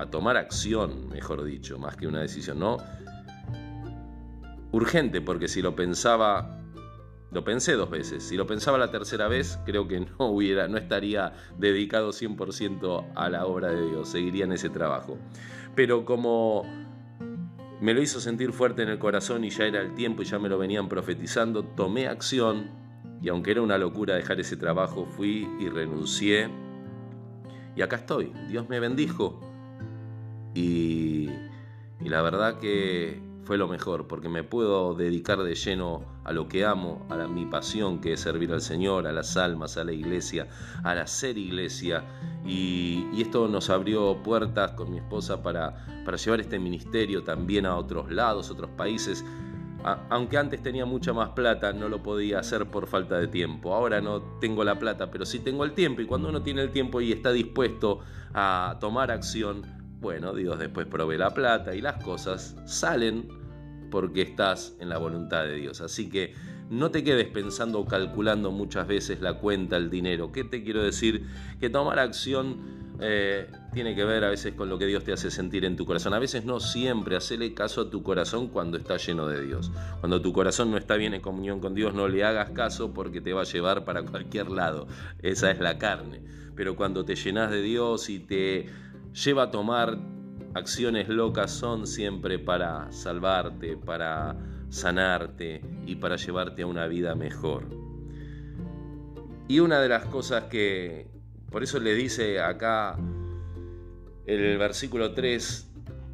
a 0.00 0.06
tomar 0.06 0.36
acción, 0.36 1.08
mejor 1.10 1.44
dicho, 1.44 1.78
más 1.78 1.94
que 1.94 2.08
una 2.08 2.20
decisión, 2.20 2.58
¿no? 2.58 2.78
Urgente, 4.72 5.20
porque 5.20 5.48
si 5.48 5.62
lo 5.62 5.74
pensaba, 5.74 6.60
lo 7.30 7.44
pensé 7.44 7.74
dos 7.74 7.90
veces, 7.90 8.22
si 8.22 8.36
lo 8.36 8.46
pensaba 8.46 8.78
la 8.78 8.90
tercera 8.90 9.28
vez, 9.28 9.58
creo 9.64 9.88
que 9.88 10.00
no 10.00 10.26
hubiera, 10.26 10.68
no 10.68 10.78
estaría 10.78 11.32
dedicado 11.58 12.10
100% 12.10 13.12
a 13.14 13.28
la 13.28 13.46
obra 13.46 13.68
de 13.68 13.88
Dios, 13.88 14.08
seguiría 14.08 14.44
en 14.44 14.52
ese 14.52 14.70
trabajo. 14.70 15.18
Pero 15.74 16.04
como 16.04 16.64
me 17.80 17.94
lo 17.94 18.02
hizo 18.02 18.20
sentir 18.20 18.52
fuerte 18.52 18.82
en 18.82 18.88
el 18.88 18.98
corazón 18.98 19.44
y 19.44 19.50
ya 19.50 19.64
era 19.64 19.80
el 19.80 19.94
tiempo 19.94 20.22
y 20.22 20.24
ya 20.24 20.38
me 20.38 20.48
lo 20.48 20.58
venían 20.58 20.88
profetizando, 20.88 21.62
tomé 21.64 22.08
acción 22.08 22.70
y 23.22 23.28
aunque 23.28 23.52
era 23.52 23.62
una 23.62 23.78
locura 23.78 24.14
dejar 24.14 24.40
ese 24.40 24.56
trabajo, 24.56 25.06
fui 25.06 25.48
y 25.58 25.68
renuncié. 25.68 26.48
Y 27.74 27.82
acá 27.82 27.96
estoy, 27.96 28.32
Dios 28.48 28.68
me 28.68 28.80
bendijo. 28.80 29.40
Y, 30.54 31.28
y 32.00 32.08
la 32.08 32.22
verdad 32.22 32.58
que 32.58 33.27
fue 33.48 33.56
lo 33.56 33.66
mejor, 33.66 34.06
porque 34.08 34.28
me 34.28 34.44
puedo 34.44 34.92
dedicar 34.92 35.38
de 35.38 35.54
lleno 35.54 36.04
a 36.24 36.32
lo 36.32 36.48
que 36.48 36.66
amo, 36.66 37.06
a 37.08 37.16
mi 37.28 37.46
pasión 37.46 37.98
que 37.98 38.12
es 38.12 38.20
servir 38.20 38.52
al 38.52 38.60
Señor, 38.60 39.06
a 39.06 39.12
las 39.12 39.38
almas, 39.38 39.78
a 39.78 39.84
la 39.84 39.92
iglesia, 39.94 40.48
al 40.84 40.98
hacer 40.98 41.38
iglesia. 41.38 42.04
Y, 42.44 43.06
esto 43.18 43.48
nos 43.48 43.70
abrió 43.70 44.22
puertas 44.22 44.72
con 44.72 44.90
mi 44.90 44.98
esposa 44.98 45.42
para, 45.42 46.02
para 46.04 46.18
llevar 46.18 46.40
este 46.40 46.58
ministerio 46.58 47.24
también 47.24 47.64
a 47.64 47.74
otros 47.76 48.12
lados, 48.12 48.50
otros 48.50 48.68
países. 48.76 49.24
aunque 50.10 50.36
antes 50.36 50.62
tenía 50.62 50.84
mucha 50.84 51.14
más 51.14 51.30
plata, 51.30 51.72
no 51.72 51.88
lo 51.88 52.02
podía 52.02 52.40
hacer 52.40 52.66
por 52.70 52.86
falta 52.86 53.18
de 53.18 53.28
tiempo. 53.28 53.74
Ahora 53.74 54.02
no 54.02 54.20
tengo 54.42 54.62
la 54.62 54.78
plata, 54.78 55.10
pero 55.10 55.24
sí 55.24 55.38
tengo 55.38 55.64
el 55.64 55.72
tiempo. 55.72 56.02
Y 56.02 56.04
cuando 56.04 56.28
uno 56.28 56.42
tiene 56.42 56.60
el 56.60 56.70
tiempo 56.70 57.00
y 57.00 57.12
está 57.12 57.32
dispuesto 57.32 58.00
a 58.34 58.76
tomar 58.78 59.10
acción, 59.10 59.77
bueno, 60.00 60.34
Dios 60.34 60.58
después 60.58 60.86
provee 60.86 61.18
la 61.18 61.34
plata 61.34 61.74
y 61.74 61.80
las 61.80 62.02
cosas 62.02 62.56
salen 62.66 63.28
porque 63.90 64.22
estás 64.22 64.76
en 64.80 64.88
la 64.88 64.98
voluntad 64.98 65.44
de 65.44 65.56
Dios. 65.56 65.80
Así 65.80 66.08
que 66.08 66.34
no 66.70 66.90
te 66.90 67.02
quedes 67.02 67.28
pensando 67.28 67.80
o 67.80 67.86
calculando 67.86 68.50
muchas 68.50 68.86
veces 68.86 69.20
la 69.20 69.34
cuenta, 69.34 69.76
el 69.76 69.90
dinero. 69.90 70.30
¿Qué 70.32 70.44
te 70.44 70.62
quiero 70.62 70.82
decir? 70.82 71.26
Que 71.58 71.70
tomar 71.70 71.98
acción 71.98 72.78
eh, 73.00 73.46
tiene 73.72 73.94
que 73.94 74.04
ver 74.04 74.24
a 74.24 74.28
veces 74.28 74.54
con 74.54 74.68
lo 74.68 74.76
que 74.78 74.86
Dios 74.86 75.04
te 75.04 75.12
hace 75.12 75.30
sentir 75.30 75.64
en 75.64 75.76
tu 75.76 75.86
corazón. 75.86 76.14
A 76.14 76.18
veces 76.18 76.44
no 76.44 76.60
siempre, 76.60 77.16
hacele 77.16 77.54
caso 77.54 77.82
a 77.82 77.90
tu 77.90 78.02
corazón 78.02 78.48
cuando 78.48 78.76
está 78.76 78.96
lleno 78.96 79.26
de 79.26 79.44
Dios. 79.44 79.70
Cuando 80.00 80.20
tu 80.20 80.32
corazón 80.32 80.70
no 80.70 80.76
está 80.76 80.96
bien 80.96 81.14
en 81.14 81.20
comunión 81.20 81.60
con 81.60 81.74
Dios, 81.74 81.94
no 81.94 82.08
le 82.08 82.24
hagas 82.24 82.50
caso 82.50 82.92
porque 82.92 83.20
te 83.20 83.32
va 83.32 83.42
a 83.42 83.44
llevar 83.44 83.84
para 83.84 84.02
cualquier 84.02 84.50
lado. 84.50 84.88
Esa 85.22 85.50
es 85.50 85.60
la 85.60 85.78
carne. 85.78 86.20
Pero 86.54 86.74
cuando 86.74 87.04
te 87.04 87.14
llenas 87.14 87.50
de 87.50 87.62
Dios 87.62 88.10
y 88.10 88.18
te 88.18 88.66
lleva 89.24 89.44
a 89.44 89.50
tomar 89.50 89.98
acciones 90.54 91.08
locas 91.08 91.50
son 91.50 91.86
siempre 91.86 92.38
para 92.38 92.90
salvarte, 92.92 93.76
para 93.76 94.36
sanarte 94.68 95.62
y 95.86 95.96
para 95.96 96.16
llevarte 96.16 96.62
a 96.62 96.66
una 96.66 96.86
vida 96.86 97.14
mejor. 97.14 97.64
Y 99.48 99.60
una 99.60 99.80
de 99.80 99.88
las 99.88 100.04
cosas 100.06 100.44
que, 100.44 101.08
por 101.50 101.62
eso 101.62 101.80
le 101.80 101.94
dice 101.94 102.40
acá 102.40 102.98
el 104.26 104.58
versículo 104.58 105.14
3, 105.14 105.64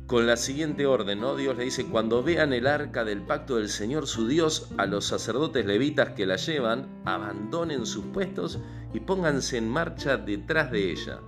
con 0.07 0.27
la 0.27 0.37
siguiente 0.37 0.87
orden, 0.87 1.21
¿no? 1.21 1.35
Dios 1.35 1.57
le 1.57 1.65
dice, 1.65 1.87
cuando 1.87 2.23
vean 2.23 2.53
el 2.53 2.67
arca 2.67 3.05
del 3.05 3.23
pacto 3.23 3.57
del 3.57 3.69
Señor 3.69 4.07
su 4.07 4.29
Dios, 4.29 4.71
a 4.77 4.87
los 4.87 5.07
sacerdotes 5.07 5.67
levitas 5.67 6.11
que 6.11 6.27
la 6.27 6.37
llevan, 6.37 6.87
abandonen 7.05 7.87
sus 7.87 8.05
puestos 8.07 8.61
y 8.93 9.01
pónganse 9.01 9.59
en 9.59 9.69
marcha 9.69 10.17
detrás 10.17 10.71
de 10.71 10.93
ella. 10.93 11.21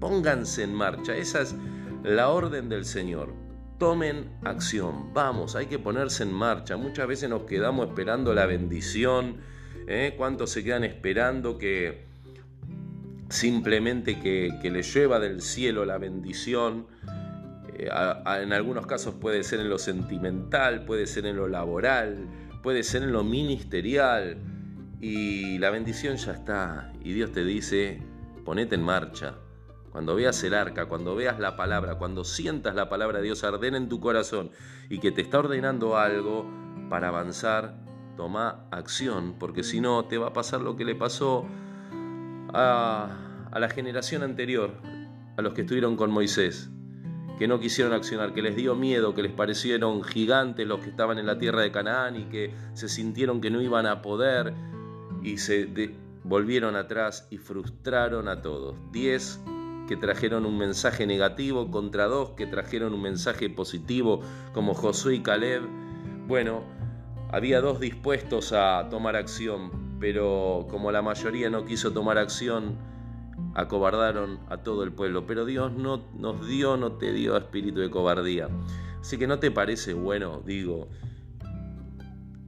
Pónganse 0.00 0.62
en 0.62 0.74
marcha. 0.74 1.16
Esas 1.16 1.54
la 2.06 2.28
orden 2.28 2.68
del 2.68 2.84
Señor. 2.84 3.34
Tomen 3.78 4.30
acción, 4.44 5.12
vamos, 5.12 5.54
hay 5.54 5.66
que 5.66 5.78
ponerse 5.78 6.22
en 6.22 6.32
marcha. 6.32 6.76
Muchas 6.76 7.06
veces 7.06 7.28
nos 7.28 7.42
quedamos 7.42 7.88
esperando 7.88 8.32
la 8.32 8.46
bendición. 8.46 9.38
¿eh? 9.86 10.14
¿Cuántos 10.16 10.50
se 10.50 10.64
quedan 10.64 10.84
esperando 10.84 11.58
que 11.58 12.06
simplemente 13.28 14.20
que, 14.20 14.50
que 14.62 14.70
les 14.70 14.94
lleva 14.94 15.18
del 15.18 15.42
cielo 15.42 15.84
la 15.84 15.98
bendición? 15.98 16.86
Eh, 17.74 17.90
en 18.40 18.52
algunos 18.52 18.86
casos 18.86 19.14
puede 19.14 19.42
ser 19.42 19.60
en 19.60 19.68
lo 19.68 19.78
sentimental, 19.78 20.84
puede 20.86 21.06
ser 21.06 21.26
en 21.26 21.36
lo 21.36 21.48
laboral, 21.48 22.28
puede 22.62 22.82
ser 22.82 23.02
en 23.02 23.12
lo 23.12 23.24
ministerial. 23.24 24.38
Y 25.00 25.58
la 25.58 25.68
bendición 25.70 26.16
ya 26.16 26.32
está. 26.32 26.92
Y 27.02 27.12
Dios 27.12 27.32
te 27.32 27.44
dice, 27.44 28.00
ponete 28.44 28.76
en 28.76 28.82
marcha 28.82 29.34
cuando 29.96 30.14
veas 30.14 30.44
el 30.44 30.52
arca, 30.52 30.84
cuando 30.84 31.16
veas 31.16 31.40
la 31.40 31.56
palabra, 31.56 31.94
cuando 31.94 32.22
sientas 32.22 32.74
la 32.74 32.90
palabra 32.90 33.20
de 33.20 33.24
Dios 33.24 33.42
arder 33.44 33.74
en 33.74 33.88
tu 33.88 33.98
corazón 33.98 34.50
y 34.90 34.98
que 34.98 35.10
te 35.10 35.22
está 35.22 35.38
ordenando 35.38 35.96
algo 35.96 36.44
para 36.90 37.08
avanzar, 37.08 37.78
toma 38.14 38.66
acción, 38.70 39.36
porque 39.38 39.62
si 39.62 39.80
no 39.80 40.04
te 40.04 40.18
va 40.18 40.26
a 40.26 40.32
pasar 40.34 40.60
lo 40.60 40.76
que 40.76 40.84
le 40.84 40.96
pasó 40.96 41.46
a, 42.52 43.48
a 43.50 43.58
la 43.58 43.70
generación 43.70 44.22
anterior, 44.22 44.74
a 45.38 45.40
los 45.40 45.54
que 45.54 45.62
estuvieron 45.62 45.96
con 45.96 46.10
Moisés, 46.10 46.68
que 47.38 47.48
no 47.48 47.58
quisieron 47.58 47.94
accionar, 47.94 48.34
que 48.34 48.42
les 48.42 48.54
dio 48.54 48.74
miedo, 48.74 49.14
que 49.14 49.22
les 49.22 49.32
parecieron 49.32 50.02
gigantes 50.02 50.66
los 50.66 50.80
que 50.80 50.90
estaban 50.90 51.18
en 51.18 51.24
la 51.24 51.38
tierra 51.38 51.62
de 51.62 51.72
Canaán 51.72 52.16
y 52.16 52.24
que 52.24 52.52
se 52.74 52.90
sintieron 52.90 53.40
que 53.40 53.50
no 53.50 53.62
iban 53.62 53.86
a 53.86 54.02
poder 54.02 54.52
y 55.22 55.38
se 55.38 55.94
volvieron 56.22 56.76
atrás 56.76 57.26
y 57.30 57.38
frustraron 57.38 58.28
a 58.28 58.42
todos. 58.42 58.76
Diez 58.92 59.40
que 59.86 59.96
trajeron 59.96 60.46
un 60.46 60.58
mensaje 60.58 61.06
negativo 61.06 61.70
contra 61.70 62.06
dos 62.06 62.30
que 62.30 62.46
trajeron 62.46 62.94
un 62.94 63.02
mensaje 63.02 63.48
positivo 63.50 64.20
como 64.52 64.74
Josué 64.74 65.16
y 65.16 65.22
Caleb. 65.22 65.62
Bueno, 66.26 66.64
había 67.30 67.60
dos 67.60 67.80
dispuestos 67.80 68.52
a 68.52 68.88
tomar 68.90 69.16
acción, 69.16 69.98
pero 70.00 70.66
como 70.70 70.92
la 70.92 71.02
mayoría 71.02 71.50
no 71.50 71.64
quiso 71.64 71.92
tomar 71.92 72.18
acción, 72.18 72.76
acobardaron 73.54 74.40
a 74.48 74.58
todo 74.58 74.82
el 74.82 74.92
pueblo. 74.92 75.26
Pero 75.26 75.44
Dios 75.44 75.72
no 75.72 76.04
nos 76.14 76.46
dio, 76.46 76.76
no 76.76 76.92
te 76.92 77.12
dio 77.12 77.36
espíritu 77.36 77.80
de 77.80 77.90
cobardía. 77.90 78.48
Así 79.00 79.18
que 79.18 79.26
no 79.26 79.38
te 79.38 79.50
parece 79.50 79.94
bueno, 79.94 80.42
digo, 80.44 80.88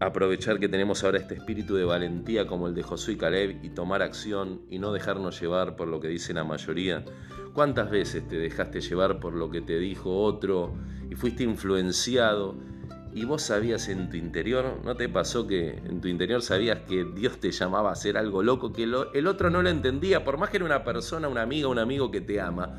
aprovechar 0.01 0.61
que 0.61 0.69
tenemos 0.69 1.03
ahora 1.03 1.19
este 1.19 1.35
espíritu 1.35 1.75
de 1.75 1.85
valentía 1.85 2.47
como 2.47 2.69
el 2.69 2.75
de 2.75 2.83
Josué 2.83 3.15
y 3.15 3.17
Caleb 3.17 3.65
y 3.65 3.71
tomar 3.71 4.03
acción 4.03 4.63
y 4.71 4.79
no 4.79 4.93
dejarnos 4.93 5.41
llevar 5.41 5.77
por 5.77 5.89
lo 5.89 6.01
que 6.01 6.09
dice 6.09 6.33
la 6.33 6.45
mayoría. 6.45 7.05
¿Cuántas 7.53 7.91
veces 7.91 8.27
te 8.29 8.39
dejaste 8.39 8.81
llevar 8.81 9.19
por 9.19 9.35
lo 9.35 9.51
que 9.51 9.61
te 9.61 9.79
dijo 9.79 10.23
otro 10.23 10.75
y 11.11 11.17
fuiste 11.17 11.43
influenciado 11.43 12.57
y 13.13 13.25
vos 13.25 13.43
sabías 13.43 13.89
en 13.89 14.11
tu 14.11 14.17
interior, 14.17 14.81
¿no 14.85 14.95
te 14.95 15.09
pasó 15.09 15.47
que 15.47 15.71
en 15.71 16.01
tu 16.01 16.09
interior 16.09 16.43
sabías 16.43 16.81
que 16.87 17.05
Dios 17.05 17.39
te 17.41 17.51
llamaba 17.51 17.89
a 17.91 17.93
hacer 17.93 18.17
algo 18.17 18.43
loco 18.43 18.73
que 18.73 18.85
el 18.85 19.27
otro 19.27 19.51
no 19.51 19.63
lo 19.63 19.71
entendía, 19.71 20.25
por 20.25 20.39
más 20.39 20.51
que 20.51 20.59
era 20.59 20.67
una 20.67 20.85
persona, 20.85 21.27
una 21.27 21.43
amiga, 21.43 21.69
un 21.69 21.79
amigo 21.79 22.11
que 22.11 22.21
te 22.21 22.41
ama? 22.41 22.79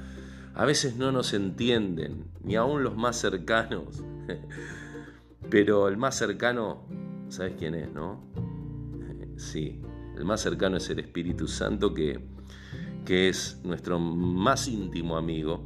A 0.53 0.65
veces 0.65 0.95
no 0.95 1.11
nos 1.11 1.33
entienden, 1.33 2.25
ni 2.43 2.55
aún 2.55 2.83
los 2.83 2.95
más 2.95 3.17
cercanos. 3.17 4.03
Pero 5.49 5.87
el 5.87 5.97
más 5.97 6.15
cercano, 6.15 6.85
¿sabes 7.29 7.53
quién 7.57 7.75
es, 7.75 7.91
no? 7.93 8.23
Sí, 9.37 9.81
el 10.17 10.25
más 10.25 10.41
cercano 10.41 10.75
es 10.75 10.89
el 10.89 10.99
Espíritu 10.99 11.47
Santo 11.47 11.93
que, 11.93 12.19
que 13.05 13.29
es 13.29 13.61
nuestro 13.63 13.97
más 13.97 14.67
íntimo 14.67 15.15
amigo 15.15 15.63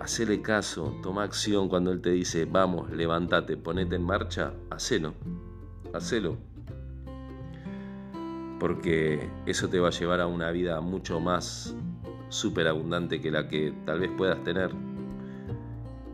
hacele 0.00 0.40
caso, 0.40 0.96
toma 1.02 1.24
acción 1.24 1.68
cuando 1.68 1.92
Él 1.92 2.00
te 2.00 2.10
dice, 2.10 2.46
vamos, 2.46 2.90
levántate, 2.90 3.56
ponete 3.56 3.96
en 3.96 4.02
marcha, 4.02 4.52
hacelo, 4.70 5.14
hacelo. 5.92 6.36
Porque 8.58 9.28
eso 9.46 9.68
te 9.68 9.78
va 9.78 9.88
a 9.88 9.90
llevar 9.90 10.20
a 10.20 10.26
una 10.26 10.50
vida 10.50 10.80
mucho 10.80 11.20
más 11.20 11.74
superabundante 12.28 13.20
que 13.20 13.30
la 13.30 13.48
que 13.48 13.72
tal 13.84 14.00
vez 14.00 14.10
puedas 14.16 14.42
tener. 14.42 14.70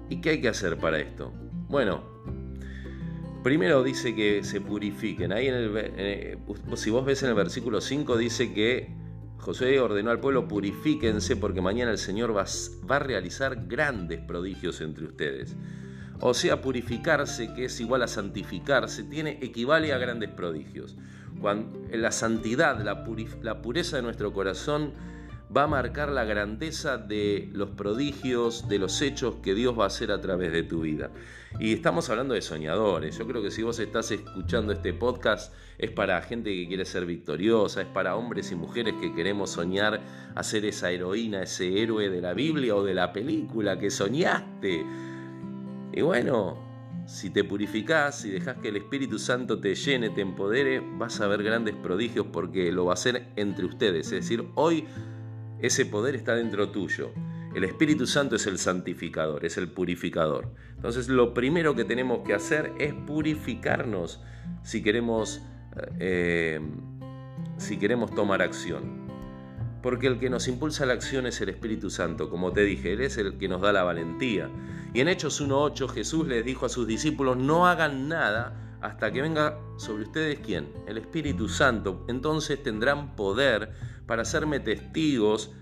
¿Y 0.08 0.20
qué 0.20 0.30
hay 0.30 0.40
que 0.40 0.48
hacer 0.48 0.78
para 0.78 0.98
esto? 0.98 1.32
Bueno, 1.68 2.02
primero 3.46 3.84
dice 3.84 4.12
que 4.12 4.42
se 4.42 4.60
purifiquen. 4.60 5.30
Ahí 5.30 5.46
en 5.46 5.54
el, 5.54 6.38
si 6.74 6.90
vos 6.90 7.04
ves 7.04 7.22
en 7.22 7.28
el 7.28 7.36
versículo 7.36 7.80
5 7.80 8.16
dice 8.16 8.52
que 8.52 8.92
José 9.38 9.78
ordenó 9.78 10.10
al 10.10 10.18
pueblo, 10.18 10.48
purifíquense 10.48 11.36
porque 11.36 11.60
mañana 11.60 11.92
el 11.92 11.98
Señor 11.98 12.36
va, 12.36 12.42
a 12.42 12.98
realizar 12.98 13.68
grandes 13.68 14.18
prodigios 14.18 14.80
entre 14.80 15.04
ustedes. 15.04 15.54
O 16.18 16.34
sea, 16.34 16.60
purificarse, 16.60 17.54
que 17.54 17.66
es 17.66 17.80
igual 17.80 18.02
a 18.02 18.08
santificarse, 18.08 19.04
tiene, 19.04 19.38
equivale 19.40 19.92
a 19.92 19.98
grandes 19.98 20.30
prodigios. 20.30 20.96
Cuando, 21.40 21.86
la 21.92 22.10
santidad, 22.10 22.80
la 22.80 23.62
pureza 23.62 23.94
de 23.94 24.02
nuestro 24.02 24.32
corazón 24.32 24.92
va 25.54 25.64
a 25.64 25.66
marcar 25.66 26.10
la 26.10 26.24
grandeza 26.24 26.98
de 26.98 27.48
los 27.52 27.70
prodigios, 27.70 28.68
de 28.68 28.78
los 28.78 29.00
hechos 29.02 29.36
que 29.42 29.54
Dios 29.54 29.78
va 29.78 29.84
a 29.84 29.86
hacer 29.88 30.10
a 30.10 30.20
través 30.20 30.52
de 30.52 30.62
tu 30.62 30.80
vida. 30.80 31.10
Y 31.60 31.72
estamos 31.72 32.10
hablando 32.10 32.34
de 32.34 32.42
soñadores. 32.42 33.16
Yo 33.16 33.26
creo 33.26 33.42
que 33.42 33.50
si 33.50 33.62
vos 33.62 33.78
estás 33.78 34.10
escuchando 34.10 34.72
este 34.72 34.92
podcast 34.92 35.54
es 35.78 35.90
para 35.90 36.20
gente 36.22 36.50
que 36.50 36.66
quiere 36.66 36.84
ser 36.84 37.06
victoriosa, 37.06 37.82
es 37.82 37.86
para 37.88 38.16
hombres 38.16 38.50
y 38.50 38.56
mujeres 38.56 38.94
que 39.00 39.14
queremos 39.14 39.50
soñar 39.50 40.00
a 40.34 40.42
ser 40.42 40.64
esa 40.64 40.90
heroína, 40.90 41.42
ese 41.42 41.80
héroe 41.80 42.10
de 42.10 42.20
la 42.20 42.34
Biblia 42.34 42.74
o 42.74 42.84
de 42.84 42.94
la 42.94 43.12
película 43.12 43.78
que 43.78 43.90
soñaste. 43.90 44.84
Y 45.92 46.02
bueno, 46.02 46.58
si 47.06 47.30
te 47.30 47.44
purificás, 47.44 48.20
si 48.20 48.30
dejas 48.30 48.56
que 48.58 48.68
el 48.68 48.76
Espíritu 48.76 49.18
Santo 49.18 49.60
te 49.60 49.74
llene, 49.74 50.10
te 50.10 50.22
empodere, 50.22 50.82
vas 50.98 51.20
a 51.20 51.28
ver 51.28 51.42
grandes 51.42 51.76
prodigios 51.76 52.26
porque 52.32 52.72
lo 52.72 52.86
va 52.86 52.92
a 52.92 52.94
hacer 52.94 53.28
entre 53.36 53.64
ustedes. 53.64 54.06
Es 54.06 54.28
decir, 54.28 54.44
hoy 54.56 54.86
ese 55.60 55.86
poder 55.86 56.14
está 56.14 56.34
dentro 56.34 56.70
tuyo. 56.70 57.12
El 57.54 57.64
Espíritu 57.64 58.06
Santo 58.06 58.36
es 58.36 58.46
el 58.46 58.58
santificador, 58.58 59.44
es 59.44 59.56
el 59.56 59.68
purificador. 59.68 60.52
Entonces 60.74 61.08
lo 61.08 61.32
primero 61.32 61.74
que 61.74 61.84
tenemos 61.84 62.20
que 62.26 62.34
hacer 62.34 62.72
es 62.78 62.92
purificarnos 62.92 64.20
si 64.62 64.82
queremos, 64.82 65.40
eh, 65.98 66.60
si 67.56 67.78
queremos 67.78 68.14
tomar 68.14 68.42
acción. 68.42 69.06
Porque 69.82 70.06
el 70.06 70.18
que 70.18 70.28
nos 70.28 70.48
impulsa 70.48 70.84
la 70.84 70.94
acción 70.94 71.26
es 71.26 71.40
el 71.40 71.48
Espíritu 71.48 71.88
Santo, 71.88 72.28
como 72.28 72.52
te 72.52 72.62
dije, 72.62 72.92
Él 72.92 73.00
es 73.00 73.16
el 73.16 73.38
que 73.38 73.48
nos 73.48 73.62
da 73.62 73.72
la 73.72 73.84
valentía. 73.84 74.50
Y 74.92 75.00
en 75.00 75.08
Hechos 75.08 75.40
1.8 75.40 75.88
Jesús 75.88 76.26
les 76.26 76.44
dijo 76.44 76.66
a 76.66 76.68
sus 76.68 76.86
discípulos, 76.86 77.36
no 77.36 77.66
hagan 77.66 78.08
nada 78.08 78.78
hasta 78.80 79.10
que 79.12 79.22
venga 79.22 79.58
sobre 79.78 80.04
ustedes 80.04 80.40
quién? 80.44 80.68
El 80.86 80.98
Espíritu 80.98 81.48
Santo. 81.48 82.04
Entonces 82.08 82.62
tendrán 82.62 83.16
poder 83.16 83.72
para 84.06 84.22
hacerme 84.22 84.60
testigos 84.60 85.52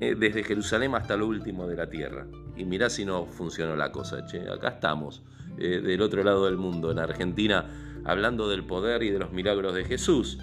eh, 0.00 0.14
desde 0.18 0.42
Jerusalén 0.42 0.94
hasta 0.94 1.16
lo 1.16 1.26
último 1.26 1.66
de 1.66 1.76
la 1.76 1.88
tierra. 1.88 2.26
Y 2.56 2.64
mirá 2.64 2.90
si 2.90 3.04
no 3.04 3.26
funcionó 3.26 3.76
la 3.76 3.92
cosa, 3.92 4.26
che. 4.26 4.48
Acá 4.50 4.68
estamos, 4.68 5.22
eh, 5.58 5.80
del 5.80 6.02
otro 6.02 6.22
lado 6.22 6.46
del 6.46 6.56
mundo, 6.56 6.90
en 6.90 6.98
Argentina, 6.98 8.00
hablando 8.04 8.48
del 8.48 8.64
poder 8.64 9.02
y 9.02 9.10
de 9.10 9.18
los 9.18 9.32
milagros 9.32 9.74
de 9.74 9.84
Jesús. 9.84 10.38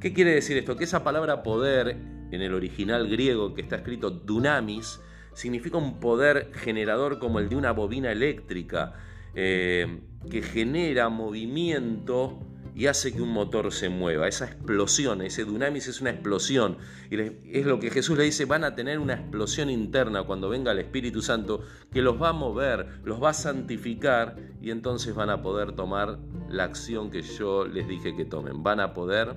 ¿Qué 0.00 0.12
quiere 0.12 0.32
decir 0.32 0.56
esto? 0.56 0.76
Que 0.76 0.84
esa 0.84 1.04
palabra 1.04 1.42
poder, 1.42 1.96
en 2.30 2.42
el 2.42 2.52
original 2.52 3.08
griego 3.08 3.54
que 3.54 3.62
está 3.62 3.76
escrito 3.76 4.10
dunamis, 4.10 5.00
significa 5.32 5.78
un 5.78 6.00
poder 6.00 6.50
generador 6.54 7.18
como 7.18 7.38
el 7.38 7.48
de 7.48 7.56
una 7.56 7.72
bobina 7.72 8.10
eléctrica, 8.10 8.94
eh, 9.36 10.00
que 10.30 10.42
genera 10.42 11.08
movimiento 11.10 12.40
y 12.74 12.88
hace 12.88 13.14
que 13.14 13.22
un 13.22 13.30
motor 13.30 13.72
se 13.72 13.88
mueva. 13.88 14.28
Esa 14.28 14.44
explosión, 14.44 15.22
ese 15.22 15.44
dunamis 15.44 15.88
es 15.88 16.00
una 16.02 16.10
explosión. 16.10 16.76
Y 17.10 17.16
es 17.56 17.64
lo 17.64 17.78
que 17.78 17.90
Jesús 17.90 18.18
le 18.18 18.24
dice, 18.24 18.44
van 18.44 18.64
a 18.64 18.74
tener 18.74 18.98
una 18.98 19.14
explosión 19.14 19.70
interna 19.70 20.24
cuando 20.24 20.50
venga 20.50 20.72
el 20.72 20.78
Espíritu 20.78 21.22
Santo 21.22 21.62
que 21.90 22.02
los 22.02 22.20
va 22.20 22.30
a 22.30 22.32
mover, 22.34 23.00
los 23.04 23.22
va 23.22 23.30
a 23.30 23.34
santificar 23.34 24.36
y 24.60 24.70
entonces 24.70 25.14
van 25.14 25.30
a 25.30 25.40
poder 25.40 25.72
tomar 25.72 26.18
la 26.50 26.64
acción 26.64 27.10
que 27.10 27.22
yo 27.22 27.66
les 27.66 27.88
dije 27.88 28.14
que 28.14 28.26
tomen. 28.26 28.62
Van 28.62 28.80
a 28.80 28.92
poder 28.92 29.36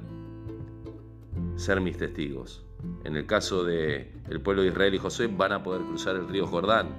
ser 1.56 1.80
mis 1.80 1.98
testigos. 1.98 2.66
En 3.06 3.16
el 3.16 3.26
caso 3.26 3.64
del 3.64 4.12
el 4.30 4.42
pueblo 4.42 4.64
de 4.64 4.70
Israel 4.70 4.96
y 4.96 4.98
José, 4.98 5.28
van 5.28 5.54
a 5.54 5.64
poder 5.64 5.82
cruzar 5.84 6.18
el 6.18 6.28
río 6.28 6.46
Jordán. 6.46 6.90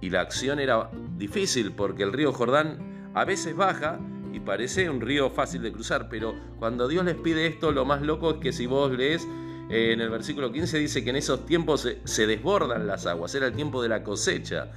Y 0.00 0.10
la 0.10 0.20
acción 0.20 0.60
era 0.60 0.90
difícil 1.16 1.72
porque 1.72 2.02
el 2.04 2.12
río 2.12 2.32
Jordán 2.32 3.10
a 3.14 3.24
veces 3.24 3.56
baja 3.56 3.98
y 4.32 4.40
parece 4.40 4.88
un 4.90 5.00
río 5.00 5.30
fácil 5.30 5.62
de 5.62 5.72
cruzar, 5.72 6.08
pero 6.08 6.34
cuando 6.58 6.86
Dios 6.86 7.04
les 7.04 7.16
pide 7.16 7.46
esto, 7.46 7.72
lo 7.72 7.84
más 7.84 8.02
loco 8.02 8.32
es 8.32 8.36
que 8.36 8.52
si 8.52 8.66
vos 8.66 8.92
lees 8.92 9.26
eh, 9.70 9.92
en 9.92 10.00
el 10.00 10.10
versículo 10.10 10.50
15 10.50 10.78
dice 10.78 11.04
que 11.04 11.10
en 11.10 11.16
esos 11.16 11.44
tiempos 11.44 11.88
se, 12.04 12.26
desbordan 12.26 12.86
las 12.86 13.06
aguas, 13.06 13.34
era 13.34 13.46
el 13.46 13.52
tiempo 13.52 13.82
de 13.82 13.88
la 13.88 14.02
cosecha. 14.02 14.70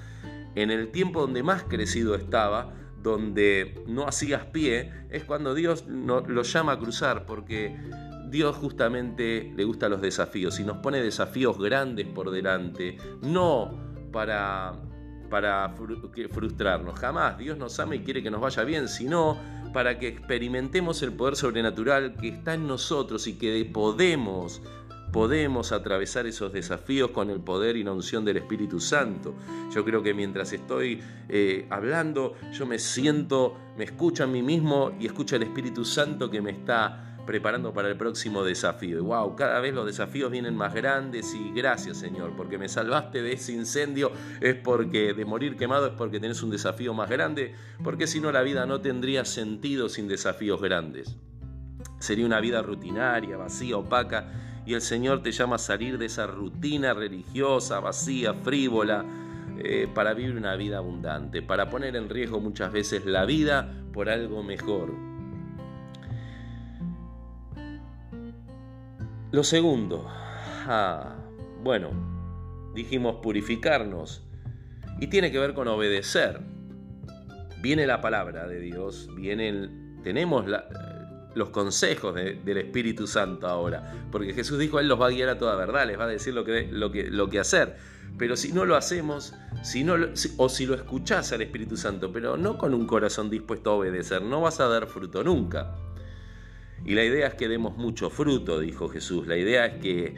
En 0.55 0.69
el 0.69 0.91
tiempo 0.91 1.21
donde 1.21 1.43
más 1.43 1.63
crecido 1.63 2.15
estaba, 2.15 2.73
donde 3.01 3.83
no 3.87 4.07
hacías 4.07 4.45
pie, 4.45 4.91
es 5.09 5.23
cuando 5.23 5.53
Dios 5.53 5.85
lo 5.87 6.43
llama 6.43 6.73
a 6.73 6.79
cruzar, 6.79 7.25
porque 7.25 7.77
Dios 8.29 8.57
justamente 8.57 9.51
le 9.55 9.63
gusta 9.63 9.87
los 9.87 10.01
desafíos 10.01 10.59
y 10.59 10.65
nos 10.65 10.77
pone 10.77 11.01
desafíos 11.01 11.57
grandes 11.57 12.07
por 12.07 12.31
delante, 12.31 12.97
no 13.21 14.09
para 14.11 14.73
para 15.31 15.73
frustrarnos. 16.29 16.99
Jamás 16.99 17.39
Dios 17.39 17.57
nos 17.57 17.79
ama 17.79 17.95
y 17.95 18.01
quiere 18.01 18.21
que 18.21 18.29
nos 18.29 18.41
vaya 18.41 18.63
bien, 18.63 18.87
sino 18.87 19.39
para 19.73 19.97
que 19.97 20.09
experimentemos 20.09 21.01
el 21.01 21.13
poder 21.13 21.35
sobrenatural 21.35 22.17
que 22.17 22.27
está 22.27 22.53
en 22.53 22.67
nosotros 22.67 23.25
y 23.25 23.39
que 23.39 23.65
podemos 23.65 24.61
podemos 25.11 25.73
atravesar 25.73 26.25
esos 26.25 26.53
desafíos 26.53 27.11
con 27.11 27.29
el 27.29 27.41
poder 27.41 27.75
y 27.75 27.83
la 27.83 27.91
unción 27.91 28.23
del 28.23 28.37
Espíritu 28.37 28.79
Santo. 28.79 29.35
Yo 29.73 29.83
creo 29.83 30.01
que 30.01 30.13
mientras 30.13 30.53
estoy 30.53 31.01
eh, 31.27 31.67
hablando, 31.69 32.35
yo 32.53 32.65
me 32.65 32.79
siento, 32.79 33.57
me 33.77 33.83
escucho 33.83 34.23
a 34.23 34.27
mí 34.27 34.41
mismo 34.41 34.93
y 34.99 35.07
escucho 35.07 35.35
al 35.35 35.43
Espíritu 35.43 35.83
Santo 35.83 36.31
que 36.31 36.41
me 36.41 36.51
está 36.51 37.10
preparando 37.25 37.73
para 37.73 37.89
el 37.89 37.97
próximo 37.97 38.43
desafío. 38.43 38.97
Y 38.97 39.01
wow, 39.01 39.35
cada 39.35 39.59
vez 39.59 39.73
los 39.73 39.85
desafíos 39.85 40.31
vienen 40.31 40.55
más 40.55 40.73
grandes 40.73 41.33
y 41.33 41.51
gracias 41.51 41.97
Señor, 41.97 42.33
porque 42.35 42.57
me 42.57 42.69
salvaste 42.69 43.21
de 43.21 43.33
ese 43.33 43.53
incendio, 43.53 44.11
es 44.39 44.55
porque 44.55 45.13
de 45.13 45.25
morir 45.25 45.57
quemado 45.57 45.87
es 45.87 45.93
porque 45.93 46.19
tenés 46.19 46.41
un 46.43 46.49
desafío 46.49 46.93
más 46.93 47.09
grande, 47.09 47.53
porque 47.83 48.07
si 48.07 48.19
no 48.19 48.31
la 48.31 48.41
vida 48.41 48.65
no 48.65 48.81
tendría 48.81 49.25
sentido 49.25 49.89
sin 49.89 50.07
desafíos 50.07 50.61
grandes. 50.61 51.17
Sería 51.99 52.25
una 52.25 52.39
vida 52.39 52.61
rutinaria, 52.61 53.37
vacía, 53.37 53.77
opaca, 53.77 54.31
y 54.65 54.73
el 54.73 54.81
Señor 54.81 55.23
te 55.23 55.31
llama 55.31 55.55
a 55.55 55.59
salir 55.59 55.97
de 55.97 56.05
esa 56.05 56.27
rutina 56.27 56.93
religiosa, 56.93 57.79
vacía, 57.79 58.33
frívola, 58.33 59.05
eh, 59.63 59.87
para 59.93 60.13
vivir 60.13 60.35
una 60.35 60.55
vida 60.55 60.77
abundante, 60.77 61.41
para 61.41 61.69
poner 61.69 61.95
en 61.95 62.09
riesgo 62.09 62.39
muchas 62.39 62.71
veces 62.71 63.05
la 63.05 63.25
vida 63.25 63.71
por 63.93 64.09
algo 64.09 64.43
mejor, 64.43 64.91
Lo 69.31 69.45
segundo, 69.45 70.05
ah, 70.09 71.15
bueno, 71.63 72.71
dijimos 72.75 73.17
purificarnos 73.23 74.23
y 74.99 75.07
tiene 75.07 75.31
que 75.31 75.39
ver 75.39 75.53
con 75.53 75.69
obedecer. 75.69 76.41
Viene 77.61 77.87
la 77.87 78.01
palabra 78.01 78.45
de 78.45 78.59
Dios, 78.59 79.07
vienen, 79.15 80.01
tenemos 80.03 80.45
los 81.33 81.49
consejos 81.49 82.13
del 82.13 82.57
Espíritu 82.57 83.07
Santo 83.07 83.47
ahora, 83.47 83.93
porque 84.11 84.33
Jesús 84.33 84.59
dijo, 84.59 84.81
Él 84.81 84.89
los 84.89 84.99
va 84.99 85.07
a 85.07 85.11
guiar 85.11 85.29
a 85.29 85.37
toda 85.37 85.55
verdad, 85.55 85.87
les 85.87 85.97
va 85.97 86.05
a 86.05 86.07
decir 86.07 86.33
lo 86.33 86.43
que, 86.43 86.67
lo 86.69 86.91
que, 86.91 87.09
lo 87.09 87.29
que 87.29 87.39
hacer. 87.39 87.77
Pero 88.17 88.35
si 88.35 88.51
no 88.51 88.65
lo 88.65 88.75
hacemos, 88.75 89.33
si 89.63 89.85
no 89.85 89.95
o 90.37 90.49
si 90.49 90.65
lo 90.65 90.75
escuchás 90.75 91.31
al 91.31 91.41
Espíritu 91.41 91.77
Santo, 91.77 92.11
pero 92.11 92.35
no 92.35 92.57
con 92.57 92.73
un 92.73 92.85
corazón 92.85 93.29
dispuesto 93.29 93.71
a 93.71 93.75
obedecer, 93.75 94.21
no 94.23 94.41
vas 94.41 94.59
a 94.59 94.67
dar 94.67 94.87
fruto 94.87 95.23
nunca. 95.23 95.73
Y 96.85 96.95
la 96.95 97.03
idea 97.03 97.27
es 97.27 97.33
que 97.35 97.47
demos 97.47 97.77
mucho 97.77 98.09
fruto, 98.09 98.59
dijo 98.59 98.89
Jesús. 98.89 99.27
La 99.27 99.37
idea 99.37 99.65
es 99.65 99.81
que 99.81 100.15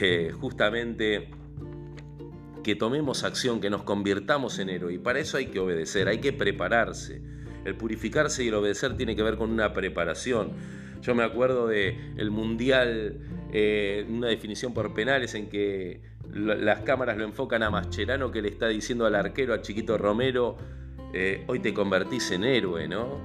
eh, 0.00 0.32
justamente 0.32 1.28
que 2.62 2.74
tomemos 2.74 3.24
acción, 3.24 3.60
que 3.60 3.70
nos 3.70 3.82
convirtamos 3.82 4.58
en 4.58 4.70
héroe. 4.70 4.94
Y 4.94 4.98
para 4.98 5.18
eso 5.18 5.36
hay 5.36 5.46
que 5.46 5.60
obedecer, 5.60 6.08
hay 6.08 6.18
que 6.18 6.32
prepararse. 6.32 7.20
El 7.64 7.76
purificarse 7.76 8.44
y 8.44 8.48
el 8.48 8.54
obedecer 8.54 8.96
tiene 8.96 9.14
que 9.14 9.22
ver 9.22 9.36
con 9.36 9.50
una 9.50 9.72
preparación. 9.72 10.52
Yo 11.02 11.14
me 11.14 11.22
acuerdo 11.22 11.66
de 11.66 12.12
el 12.16 12.30
mundial, 12.30 13.20
eh, 13.52 14.06
una 14.08 14.28
definición 14.28 14.72
por 14.72 14.94
penales 14.94 15.34
en 15.34 15.48
que 15.48 16.00
las 16.32 16.80
cámaras 16.80 17.16
lo 17.16 17.24
enfocan 17.24 17.62
a 17.62 17.70
Mascherano 17.70 18.30
que 18.30 18.42
le 18.42 18.48
está 18.48 18.68
diciendo 18.68 19.06
al 19.06 19.14
arquero, 19.14 19.54
a 19.54 19.60
Chiquito 19.60 19.98
Romero, 19.98 20.56
eh, 21.12 21.44
hoy 21.46 21.60
te 21.60 21.72
convertís 21.72 22.30
en 22.32 22.44
héroe, 22.44 22.88
¿no? 22.88 23.20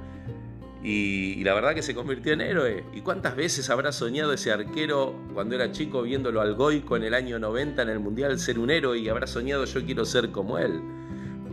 Y, 0.84 1.44
la 1.44 1.54
verdad 1.54 1.76
que 1.76 1.82
se 1.82 1.94
convirtió 1.94 2.34
en 2.34 2.42
héroe. 2.42 2.86
¿Y 2.94 3.02
cuántas 3.02 3.36
veces 3.36 3.70
habrá 3.70 3.92
soñado 3.92 4.32
ese 4.34 4.52
arquero 4.52 5.13
cuando 5.34 5.56
era 5.56 5.72
chico 5.72 6.04
viéndolo 6.04 6.42
al 6.42 6.56
Goico 6.56 6.96
en 6.96 7.04
el 7.04 7.13
año 7.13 7.38
90 7.38 7.82
en 7.82 7.89
el 7.89 8.00
Mundial 8.00 8.39
ser 8.39 8.60
un 8.60 8.70
héroe 8.70 8.98
y 8.98 9.10
habrá 9.10 9.28
soñado 9.28 9.65
yo 9.65 9.86
quiero 9.86 10.06
ser 10.06 10.32
como 10.32 10.58
él? 10.58 10.82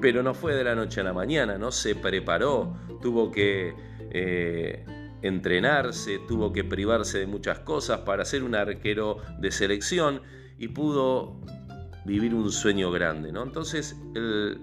Pero 0.00 0.22
no 0.22 0.34
fue 0.34 0.54
de 0.54 0.62
la 0.62 0.74
noche 0.74 1.00
a 1.00 1.04
la 1.04 1.12
mañana, 1.12 1.58
¿no? 1.58 1.72
Se 1.72 1.94
preparó, 1.94 2.76
tuvo 3.02 3.32
que 3.32 3.74
eh, 4.10 4.84
entrenarse, 5.22 6.20
tuvo 6.28 6.52
que 6.52 6.62
privarse 6.62 7.18
de 7.18 7.26
muchas 7.26 7.60
cosas 7.60 8.00
para 8.00 8.24
ser 8.24 8.44
un 8.44 8.54
arquero 8.54 9.18
de 9.40 9.50
selección 9.50 10.22
y 10.58 10.68
pudo 10.68 11.40
vivir 12.04 12.34
un 12.34 12.52
sueño 12.52 12.92
grande, 12.92 13.32
¿no? 13.32 13.42
Entonces, 13.42 13.96
el, 14.14 14.60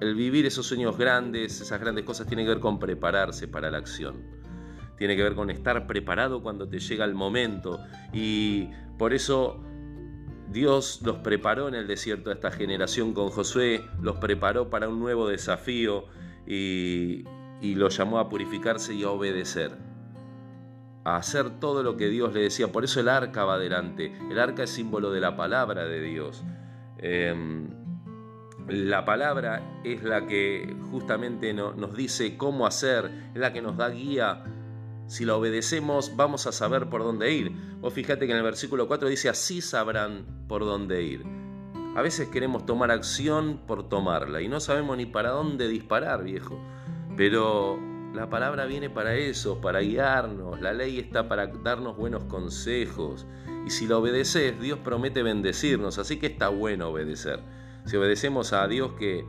el 0.00 0.14
vivir 0.14 0.46
esos 0.46 0.66
sueños 0.66 0.96
grandes, 0.96 1.60
esas 1.60 1.80
grandes 1.80 2.04
cosas, 2.04 2.26
tiene 2.26 2.44
que 2.44 2.50
ver 2.50 2.60
con 2.60 2.78
prepararse 2.78 3.48
para 3.48 3.70
la 3.70 3.78
acción. 3.78 4.22
Tiene 4.96 5.16
que 5.16 5.22
ver 5.22 5.34
con 5.34 5.50
estar 5.50 5.86
preparado 5.86 6.42
cuando 6.42 6.68
te 6.68 6.78
llega 6.78 7.04
el 7.04 7.14
momento. 7.14 7.80
Y 8.12 8.68
por 8.96 9.14
eso 9.14 9.62
Dios 10.50 11.00
los 11.04 11.18
preparó 11.18 11.68
en 11.68 11.74
el 11.74 11.86
desierto 11.86 12.30
a 12.30 12.32
esta 12.32 12.50
generación 12.50 13.12
con 13.12 13.28
Josué, 13.28 13.84
los 14.00 14.16
preparó 14.16 14.70
para 14.70 14.88
un 14.88 14.98
nuevo 14.98 15.28
desafío 15.28 16.06
y, 16.46 17.24
los 17.60 17.96
llamó 17.96 18.18
a 18.18 18.28
purificarse 18.28 18.94
y 18.94 19.04
a 19.04 19.10
obedecer. 19.10 19.76
A 21.04 21.16
hacer 21.16 21.60
todo 21.60 21.82
lo 21.82 21.96
que 21.96 22.08
Dios 22.08 22.32
le 22.32 22.40
decía. 22.40 22.72
Por 22.72 22.84
eso 22.84 23.00
el 23.00 23.08
arca 23.08 23.44
va 23.44 23.54
adelante. 23.54 24.12
El 24.30 24.38
arca 24.38 24.64
es 24.64 24.70
símbolo 24.70 25.10
de 25.10 25.20
la 25.20 25.36
palabra 25.36 25.84
de 25.84 26.00
Dios. 26.00 26.42
Em, 26.98 27.68
la 28.68 29.04
palabra 29.04 29.80
es 29.84 30.02
la 30.02 30.26
que 30.26 30.76
justamente 30.90 31.52
nos 31.54 31.96
dice 31.96 32.36
cómo 32.36 32.66
hacer, 32.66 33.10
es 33.34 33.40
la 33.40 33.52
que 33.52 33.62
nos 33.62 33.76
da 33.76 33.88
guía. 33.88 34.44
Si 35.06 35.24
la 35.24 35.36
obedecemos, 35.36 36.16
vamos 36.16 36.46
a 36.46 36.52
saber 36.52 36.90
por 36.90 37.02
dónde 37.02 37.32
ir. 37.32 37.52
Vos 37.80 37.94
fíjate 37.94 38.26
que 38.26 38.32
en 38.32 38.38
el 38.38 38.44
versículo 38.44 38.86
4 38.86 39.08
dice, 39.08 39.28
así 39.28 39.62
sabrán 39.62 40.26
por 40.48 40.64
dónde 40.64 41.02
ir. 41.02 41.24
A 41.96 42.02
veces 42.02 42.28
queremos 42.28 42.66
tomar 42.66 42.90
acción 42.90 43.62
por 43.66 43.88
tomarla 43.88 44.42
y 44.42 44.48
no 44.48 44.60
sabemos 44.60 44.96
ni 44.96 45.06
para 45.06 45.30
dónde 45.30 45.66
disparar, 45.66 46.22
viejo. 46.22 46.60
Pero 47.16 47.78
la 48.14 48.28
palabra 48.28 48.66
viene 48.66 48.90
para 48.90 49.14
eso, 49.14 49.60
para 49.60 49.80
guiarnos. 49.80 50.60
La 50.60 50.72
ley 50.72 50.98
está 50.98 51.28
para 51.28 51.46
darnos 51.46 51.96
buenos 51.96 52.24
consejos. 52.24 53.26
Y 53.66 53.70
si 53.70 53.86
la 53.86 53.98
obedeces, 53.98 54.60
Dios 54.60 54.78
promete 54.78 55.22
bendecirnos. 55.22 55.98
Así 55.98 56.18
que 56.18 56.26
está 56.26 56.48
bueno 56.48 56.88
obedecer. 56.88 57.40
Si 57.88 57.96
obedecemos 57.96 58.52
a 58.52 58.68
Dios 58.68 58.92
que, 58.98 59.24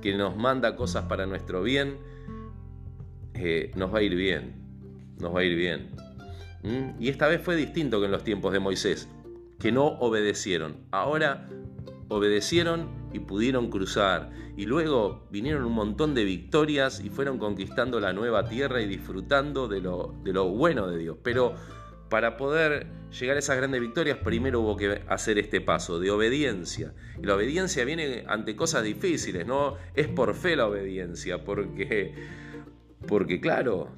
que 0.00 0.16
nos 0.16 0.34
manda 0.34 0.76
cosas 0.76 1.04
para 1.04 1.26
nuestro 1.26 1.62
bien, 1.62 1.98
eh, 3.34 3.70
nos 3.76 3.92
va 3.92 3.98
a 3.98 4.02
ir 4.02 4.14
bien, 4.14 4.54
nos 5.18 5.34
va 5.34 5.40
a 5.40 5.44
ir 5.44 5.54
bien. 5.54 5.90
¿Mm? 6.62 7.02
Y 7.02 7.10
esta 7.10 7.28
vez 7.28 7.42
fue 7.42 7.54
distinto 7.54 8.00
que 8.00 8.06
en 8.06 8.12
los 8.12 8.24
tiempos 8.24 8.54
de 8.54 8.60
Moisés, 8.60 9.10
que 9.58 9.72
no 9.72 9.88
obedecieron. 9.88 10.78
Ahora 10.90 11.46
obedecieron 12.08 12.88
y 13.12 13.18
pudieron 13.18 13.68
cruzar. 13.68 14.30
Y 14.56 14.64
luego 14.64 15.26
vinieron 15.30 15.66
un 15.66 15.74
montón 15.74 16.14
de 16.14 16.24
victorias 16.24 16.98
y 17.04 17.10
fueron 17.10 17.36
conquistando 17.36 18.00
la 18.00 18.14
nueva 18.14 18.48
tierra 18.48 18.80
y 18.80 18.86
disfrutando 18.86 19.68
de 19.68 19.82
lo, 19.82 20.14
de 20.24 20.32
lo 20.32 20.48
bueno 20.48 20.86
de 20.86 20.96
Dios. 20.96 21.18
Pero 21.22 21.56
para 22.12 22.36
poder 22.36 22.88
llegar 23.18 23.36
a 23.36 23.38
esas 23.38 23.56
grandes 23.56 23.80
victorias, 23.80 24.18
primero 24.18 24.60
hubo 24.60 24.76
que 24.76 25.00
hacer 25.08 25.38
este 25.38 25.62
paso 25.62 25.98
de 25.98 26.10
obediencia. 26.10 26.92
Y 27.18 27.24
la 27.24 27.36
obediencia 27.36 27.86
viene 27.86 28.24
ante 28.28 28.54
cosas 28.54 28.84
difíciles, 28.84 29.46
¿no? 29.46 29.76
Es 29.94 30.08
por 30.08 30.34
fe 30.34 30.54
la 30.54 30.66
obediencia, 30.66 31.42
porque, 31.42 32.14
porque 33.08 33.40
claro, 33.40 33.88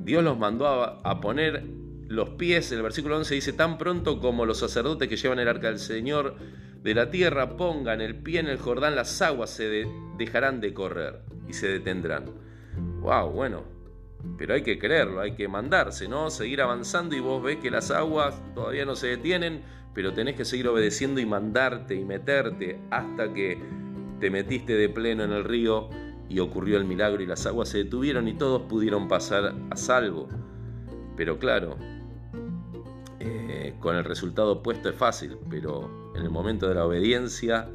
Dios 0.00 0.24
los 0.24 0.36
mandó 0.36 0.66
a, 0.66 1.20
poner 1.20 1.62
los 2.08 2.30
pies, 2.30 2.72
el 2.72 2.82
versículo 2.82 3.18
11 3.18 3.36
dice, 3.36 3.52
tan 3.52 3.78
pronto 3.78 4.18
como 4.18 4.44
los 4.44 4.58
sacerdotes 4.58 5.08
que 5.08 5.16
llevan 5.16 5.38
el 5.38 5.46
arca 5.46 5.68
del 5.68 5.78
Señor 5.78 6.34
de 6.82 6.92
la 6.92 7.08
tierra 7.12 7.56
pongan 7.56 8.00
el 8.00 8.16
pie 8.16 8.40
en 8.40 8.48
el 8.48 8.58
Jordán, 8.58 8.96
las 8.96 9.22
aguas 9.22 9.50
se 9.50 9.86
dejarán 10.18 10.60
de 10.60 10.74
correr 10.74 11.20
y 11.48 11.52
se 11.52 11.68
detendrán. 11.68 12.24
Wow, 13.00 13.30
bueno, 13.30 13.71
pero 14.36 14.54
hay 14.54 14.62
que 14.62 14.78
creerlo, 14.78 15.20
hay 15.20 15.34
que 15.34 15.48
mandarse, 15.48 16.08
¿no? 16.08 16.30
Seguir 16.30 16.62
avanzando 16.62 17.14
y 17.16 17.20
vos 17.20 17.42
ves 17.42 17.58
que 17.58 17.70
las 17.70 17.90
aguas 17.90 18.40
todavía 18.54 18.84
no 18.84 18.96
se 18.96 19.08
detienen, 19.08 19.62
pero 19.94 20.12
tenés 20.12 20.36
que 20.36 20.44
seguir 20.44 20.68
obedeciendo 20.68 21.20
y 21.20 21.26
mandarte 21.26 21.94
y 21.94 22.04
meterte 22.04 22.80
hasta 22.90 23.32
que 23.32 23.58
te 24.20 24.30
metiste 24.30 24.74
de 24.74 24.88
pleno 24.88 25.24
en 25.24 25.32
el 25.32 25.44
río 25.44 25.88
y 26.28 26.38
ocurrió 26.38 26.78
el 26.78 26.84
milagro 26.84 27.22
y 27.22 27.26
las 27.26 27.46
aguas 27.46 27.68
se 27.68 27.78
detuvieron 27.78 28.26
y 28.28 28.34
todos 28.34 28.62
pudieron 28.62 29.08
pasar 29.08 29.54
a 29.70 29.76
salvo. 29.76 30.28
Pero 31.16 31.38
claro, 31.38 31.76
eh, 33.20 33.74
con 33.80 33.96
el 33.96 34.04
resultado 34.04 34.52
opuesto 34.52 34.88
es 34.88 34.94
fácil, 34.96 35.36
pero 35.50 36.12
en 36.14 36.22
el 36.22 36.30
momento 36.30 36.68
de 36.68 36.74
la 36.74 36.86
obediencia 36.86 37.68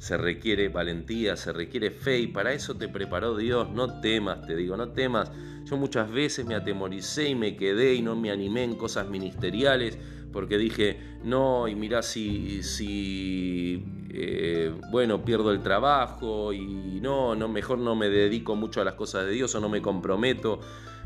se 0.00 0.16
requiere 0.16 0.70
valentía, 0.70 1.36
se 1.36 1.52
requiere 1.52 1.90
fe 1.90 2.20
y 2.20 2.26
para 2.28 2.54
eso 2.54 2.74
te 2.74 2.88
preparó 2.88 3.36
Dios. 3.36 3.68
No 3.70 4.00
temas, 4.00 4.46
te 4.46 4.56
digo, 4.56 4.74
no 4.74 4.88
temas. 4.88 5.30
Yo 5.66 5.76
muchas 5.76 6.10
veces 6.10 6.46
me 6.46 6.54
atemoricé 6.54 7.28
y 7.28 7.34
me 7.34 7.54
quedé 7.54 7.94
y 7.94 8.00
no 8.00 8.16
me 8.16 8.30
animé 8.30 8.64
en 8.64 8.76
cosas 8.76 9.10
ministeriales 9.10 9.98
porque 10.32 10.56
dije, 10.56 10.98
no, 11.22 11.68
y 11.68 11.74
mirá 11.74 12.00
si, 12.00 12.62
si 12.62 13.84
eh, 14.08 14.72
bueno, 14.90 15.22
pierdo 15.22 15.52
el 15.52 15.60
trabajo 15.60 16.54
y 16.54 16.98
no, 17.02 17.34
no, 17.34 17.48
mejor 17.48 17.78
no 17.78 17.94
me 17.94 18.08
dedico 18.08 18.56
mucho 18.56 18.80
a 18.80 18.84
las 18.84 18.94
cosas 18.94 19.26
de 19.26 19.32
Dios 19.32 19.54
o 19.54 19.60
no 19.60 19.68
me 19.68 19.82
comprometo. 19.82 20.60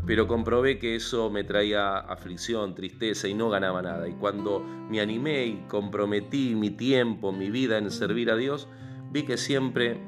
Pero 0.06 0.26
comprobé 0.28 0.78
que 0.78 0.96
eso 0.96 1.30
me 1.30 1.44
traía 1.44 1.96
aflicción, 1.98 2.74
tristeza 2.74 3.26
y 3.26 3.34
no 3.34 3.48
ganaba 3.48 3.80
nada. 3.80 4.06
Y 4.06 4.12
cuando 4.12 4.60
me 4.60 5.00
animé 5.00 5.46
y 5.46 5.64
comprometí 5.68 6.54
mi 6.54 6.70
tiempo, 6.70 7.32
mi 7.32 7.50
vida 7.50 7.78
en 7.78 7.90
servir 7.90 8.30
a 8.30 8.36
Dios, 8.36 8.68
vi 9.10 9.24
que 9.24 9.38
siempre 9.38 9.98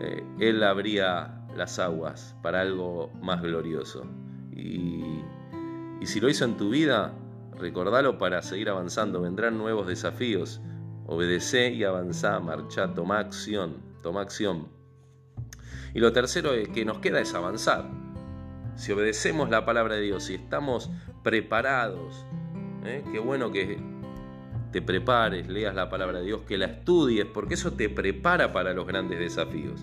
eh, 0.00 0.24
Él 0.38 0.62
abría 0.62 1.44
las 1.56 1.78
aguas 1.78 2.34
para 2.42 2.62
algo 2.62 3.12
más 3.20 3.42
glorioso. 3.42 4.06
Y, 4.52 5.02
si 6.04 6.20
lo 6.20 6.28
hizo 6.28 6.44
en 6.44 6.56
tu 6.56 6.70
vida, 6.70 7.14
recordalo 7.58 8.18
para 8.18 8.42
seguir 8.42 8.68
avanzando. 8.68 9.20
Vendrán 9.20 9.58
nuevos 9.58 9.86
desafíos. 9.86 10.60
Obedece 11.06 11.70
y 11.70 11.84
avanzá, 11.84 12.40
marcha, 12.40 12.94
toma 12.94 13.18
acción, 13.18 13.76
toma 14.02 14.22
acción. 14.22 14.68
Y 15.94 16.00
lo 16.00 16.12
tercero 16.12 16.52
que 16.74 16.84
nos 16.84 16.98
queda 16.98 17.20
es 17.20 17.34
avanzar. 17.34 18.03
Si 18.76 18.92
obedecemos 18.92 19.50
la 19.50 19.64
palabra 19.64 19.94
de 19.96 20.02
Dios, 20.02 20.24
si 20.24 20.34
estamos 20.34 20.90
preparados, 21.22 22.26
¿eh? 22.84 23.02
qué 23.12 23.18
bueno 23.18 23.50
que 23.52 23.78
te 24.72 24.82
prepares, 24.82 25.48
leas 25.48 25.74
la 25.74 25.88
palabra 25.88 26.18
de 26.18 26.26
Dios, 26.26 26.40
que 26.46 26.58
la 26.58 26.66
estudies, 26.66 27.26
porque 27.26 27.54
eso 27.54 27.72
te 27.74 27.88
prepara 27.88 28.52
para 28.52 28.74
los 28.74 28.86
grandes 28.86 29.18
desafíos. 29.20 29.80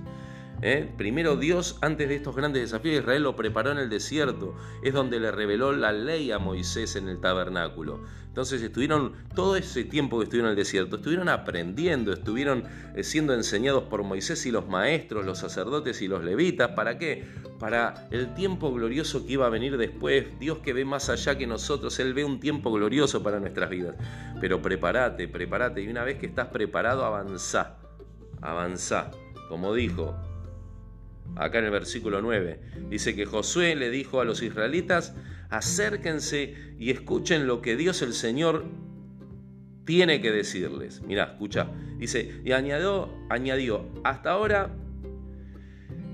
¿Eh? 0.61 0.89
Primero 0.97 1.35
Dios, 1.35 1.77
antes 1.81 2.09
de 2.09 2.15
estos 2.15 2.35
grandes 2.35 2.61
desafíos, 2.63 3.01
Israel 3.01 3.23
lo 3.23 3.35
preparó 3.35 3.71
en 3.71 3.77
el 3.77 3.89
desierto. 3.89 4.55
Es 4.83 4.93
donde 4.93 5.19
le 5.19 5.31
reveló 5.31 5.71
la 5.73 5.91
ley 5.91 6.31
a 6.31 6.39
Moisés 6.39 6.95
en 6.95 7.07
el 7.07 7.19
tabernáculo. 7.19 8.01
Entonces 8.31 8.61
estuvieron, 8.61 9.11
todo 9.35 9.57
ese 9.57 9.83
tiempo 9.83 10.17
que 10.17 10.23
estuvieron 10.23 10.47
en 10.47 10.51
el 10.51 10.55
desierto, 10.55 10.95
estuvieron 10.95 11.27
aprendiendo, 11.27 12.13
estuvieron 12.13 12.63
eh, 12.95 13.03
siendo 13.03 13.33
enseñados 13.33 13.83
por 13.83 14.03
Moisés 14.03 14.45
y 14.45 14.51
los 14.51 14.69
maestros, 14.69 15.25
los 15.25 15.39
sacerdotes 15.39 16.01
y 16.01 16.07
los 16.07 16.23
levitas. 16.23 16.69
¿Para 16.69 16.97
qué? 16.97 17.25
Para 17.59 18.07
el 18.09 18.33
tiempo 18.33 18.73
glorioso 18.73 19.25
que 19.25 19.33
iba 19.33 19.47
a 19.47 19.49
venir 19.49 19.75
después. 19.75 20.39
Dios 20.39 20.59
que 20.59 20.71
ve 20.71 20.85
más 20.85 21.09
allá 21.09 21.37
que 21.37 21.45
nosotros, 21.45 21.99
Él 21.99 22.13
ve 22.13 22.23
un 22.23 22.39
tiempo 22.39 22.71
glorioso 22.71 23.21
para 23.21 23.37
nuestras 23.41 23.69
vidas. 23.69 23.95
Pero 24.39 24.61
prepárate, 24.61 25.27
prepárate. 25.27 25.81
Y 25.81 25.89
una 25.89 26.05
vez 26.05 26.17
que 26.17 26.27
estás 26.27 26.47
preparado, 26.47 27.03
avanzá. 27.03 27.79
Avanzá. 28.41 29.11
Como 29.49 29.73
dijo, 29.73 30.15
acá 31.35 31.59
en 31.59 31.65
el 31.65 31.71
versículo 31.71 32.21
9. 32.21 32.59
Dice 32.89 33.15
que 33.15 33.25
Josué 33.25 33.75
le 33.75 33.89
dijo 33.89 34.21
a 34.21 34.25
los 34.25 34.41
israelitas, 34.41 35.15
acérquense 35.49 36.55
y 36.79 36.91
escuchen 36.91 37.47
lo 37.47 37.61
que 37.61 37.75
Dios 37.75 38.01
el 38.01 38.13
Señor 38.13 38.65
tiene 39.85 40.21
que 40.21 40.31
decirles. 40.31 41.01
Mirá, 41.01 41.25
escucha. 41.25 41.69
Dice, 41.97 42.41
y 42.43 42.51
añadió, 42.51 43.09
añadió 43.29 43.85
hasta 44.03 44.31
ahora, 44.31 44.75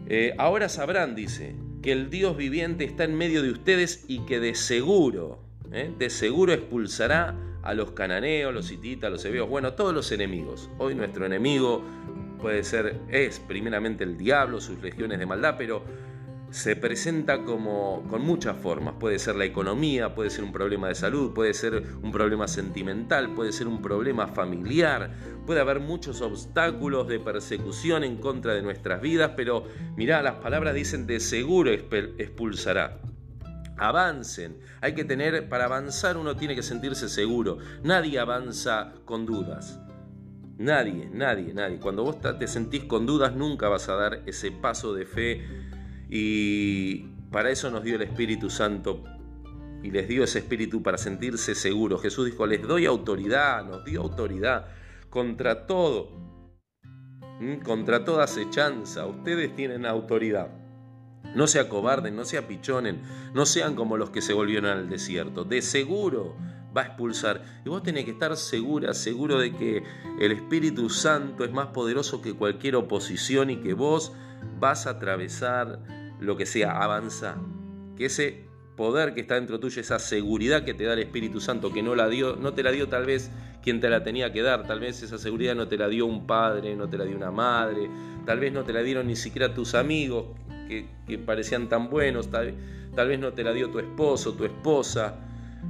eh, 0.07 0.33
ahora 0.37 0.69
sabrán, 0.69 1.15
dice, 1.15 1.55
que 1.81 1.91
el 1.91 2.09
Dios 2.09 2.35
viviente 2.35 2.83
está 2.83 3.03
en 3.03 3.15
medio 3.15 3.41
de 3.41 3.51
ustedes 3.51 4.05
y 4.07 4.25
que 4.25 4.39
de 4.39 4.55
seguro, 4.55 5.43
eh, 5.71 5.93
de 5.97 6.09
seguro 6.09 6.53
expulsará 6.53 7.35
a 7.63 7.73
los 7.73 7.91
cananeos, 7.91 8.53
los 8.53 8.71
hititas, 8.71 9.11
los 9.11 9.23
hebeos, 9.25 9.49
bueno, 9.49 9.73
todos 9.73 9.93
los 9.93 10.11
enemigos. 10.11 10.69
Hoy 10.77 10.95
nuestro 10.95 11.25
enemigo 11.25 11.83
puede 12.41 12.63
ser, 12.63 12.99
es 13.09 13.39
primeramente 13.39 14.03
el 14.03 14.17
diablo, 14.17 14.61
sus 14.61 14.81
legiones 14.81 15.19
de 15.19 15.25
maldad, 15.25 15.55
pero 15.57 15.83
se 16.49 16.75
presenta 16.75 17.43
como 17.43 18.03
con 18.09 18.21
muchas 18.21 18.57
formas. 18.57 18.95
Puede 18.99 19.19
ser 19.19 19.35
la 19.35 19.45
economía, 19.45 20.15
puede 20.15 20.29
ser 20.29 20.43
un 20.43 20.51
problema 20.51 20.87
de 20.87 20.95
salud, 20.95 21.33
puede 21.33 21.53
ser 21.53 21.83
un 22.01 22.11
problema 22.11 22.47
sentimental, 22.47 23.33
puede 23.33 23.51
ser 23.51 23.67
un 23.67 23.81
problema 23.81 24.27
familiar, 24.27 25.11
puede 25.45 25.59
haber 25.59 25.79
muchos 25.79 26.21
obstáculos 26.21 27.07
de 27.07 27.19
persecución 27.19 28.03
en 28.03 28.17
contra 28.17 28.53
de 28.53 28.61
nuestras 28.61 29.01
vidas, 29.01 29.31
pero 29.35 29.65
mirá, 29.95 30.21
las 30.21 30.35
palabras 30.35 30.73
dicen 30.73 31.05
de 31.05 31.19
seguro 31.19 31.71
expulsará. 31.71 32.99
Avancen, 33.79 34.57
hay 34.81 34.95
que 34.95 35.03
tener, 35.03 35.49
para 35.49 35.65
avanzar 35.65 36.17
uno 36.17 36.35
tiene 36.35 36.55
que 36.55 36.63
sentirse 36.63 37.09
seguro. 37.09 37.59
Nadie 37.83 38.17
avanza 38.17 38.93
con 39.05 39.27
dudas. 39.27 39.79
Nadie, 40.57 41.09
nadie, 41.13 41.53
nadie. 41.53 41.79
Cuando 41.79 42.03
vos 42.03 42.17
te 42.19 42.47
sentís 42.47 42.85
con 42.85 43.05
dudas 43.05 43.35
nunca 43.35 43.69
vas 43.69 43.89
a 43.89 43.95
dar 43.95 44.23
ese 44.25 44.51
paso 44.51 44.93
de 44.93 45.05
fe 45.05 45.45
y 46.09 47.05
para 47.31 47.51
eso 47.51 47.69
nos 47.69 47.83
dio 47.83 47.95
el 47.95 48.01
Espíritu 48.01 48.49
Santo 48.49 49.03
y 49.83 49.91
les 49.91 50.07
dio 50.07 50.23
ese 50.23 50.39
espíritu 50.39 50.81
para 50.81 50.97
sentirse 50.97 51.53
seguros. 51.53 52.01
Jesús 52.01 52.25
dijo, 52.25 52.47
les 52.47 52.61
doy 52.61 52.85
autoridad, 52.85 53.63
nos 53.65 53.85
dio 53.85 54.01
autoridad 54.01 54.67
contra 55.09 55.67
todo, 55.67 56.09
contra 57.63 58.03
toda 58.03 58.23
acechanza. 58.23 59.05
Ustedes 59.05 59.55
tienen 59.55 59.85
autoridad. 59.85 60.49
No 61.35 61.45
se 61.45 61.59
acobarden, 61.59 62.15
no 62.15 62.25
se 62.25 62.37
apichonen, 62.37 63.01
no 63.33 63.45
sean 63.45 63.75
como 63.75 63.97
los 63.97 64.09
que 64.09 64.21
se 64.21 64.33
volvieron 64.33 64.71
al 64.71 64.89
desierto. 64.89 65.43
De 65.43 65.61
seguro 65.61 66.35
va 66.77 66.81
a 66.83 66.85
expulsar. 66.85 67.43
Y 67.65 67.69
vos 67.69 67.81
tenés 67.81 68.05
que 68.05 68.11
estar 68.11 68.35
segura, 68.37 68.93
seguro 68.93 69.39
de 69.39 69.51
que 69.51 69.83
el 70.19 70.31
Espíritu 70.31 70.89
Santo 70.89 71.43
es 71.43 71.51
más 71.51 71.67
poderoso 71.67 72.21
que 72.21 72.33
cualquier 72.33 72.75
oposición 72.75 73.49
y 73.49 73.57
que 73.57 73.73
vos 73.73 74.13
vas 74.59 74.85
a 74.85 74.91
atravesar 74.91 75.79
lo 76.19 76.37
que 76.37 76.45
sea, 76.45 76.83
avanza. 76.83 77.37
Que 77.95 78.05
ese 78.05 78.47
poder 78.75 79.13
que 79.13 79.21
está 79.21 79.35
dentro 79.35 79.59
tuyo, 79.59 79.81
esa 79.81 79.99
seguridad 79.99 80.63
que 80.63 80.73
te 80.73 80.85
da 80.85 80.93
el 80.93 80.99
Espíritu 80.99 81.41
Santo, 81.41 81.73
que 81.73 81.81
no, 81.81 81.95
la 81.95 82.07
dio, 82.07 82.35
no 82.35 82.53
te 82.53 82.63
la 82.63 82.71
dio 82.71 82.87
tal 82.87 83.05
vez 83.05 83.31
quien 83.63 83.81
te 83.81 83.89
la 83.89 84.03
tenía 84.03 84.31
que 84.31 84.43
dar, 84.43 84.65
tal 84.67 84.79
vez 84.79 85.01
esa 85.01 85.17
seguridad 85.17 85.55
no 85.55 85.67
te 85.67 85.77
la 85.77 85.89
dio 85.89 86.05
un 86.05 86.27
padre, 86.27 86.75
no 86.75 86.87
te 86.87 86.97
la 86.97 87.03
dio 87.03 87.17
una 87.17 87.31
madre, 87.31 87.89
tal 88.25 88.39
vez 88.39 88.53
no 88.53 88.63
te 88.63 88.71
la 88.71 88.81
dieron 88.81 89.07
ni 89.07 89.15
siquiera 89.15 89.53
tus 89.53 89.73
amigos 89.73 90.27
que, 90.67 91.17
parecían 91.17 91.67
tan 91.67 91.89
buenos, 91.89 92.29
tal, 92.29 92.53
tal 92.95 93.07
vez 93.07 93.19
no 93.19 93.33
te 93.33 93.43
la 93.43 93.51
dio 93.51 93.69
tu 93.69 93.79
esposo, 93.79 94.33
tu 94.33 94.45
esposa, 94.45 95.15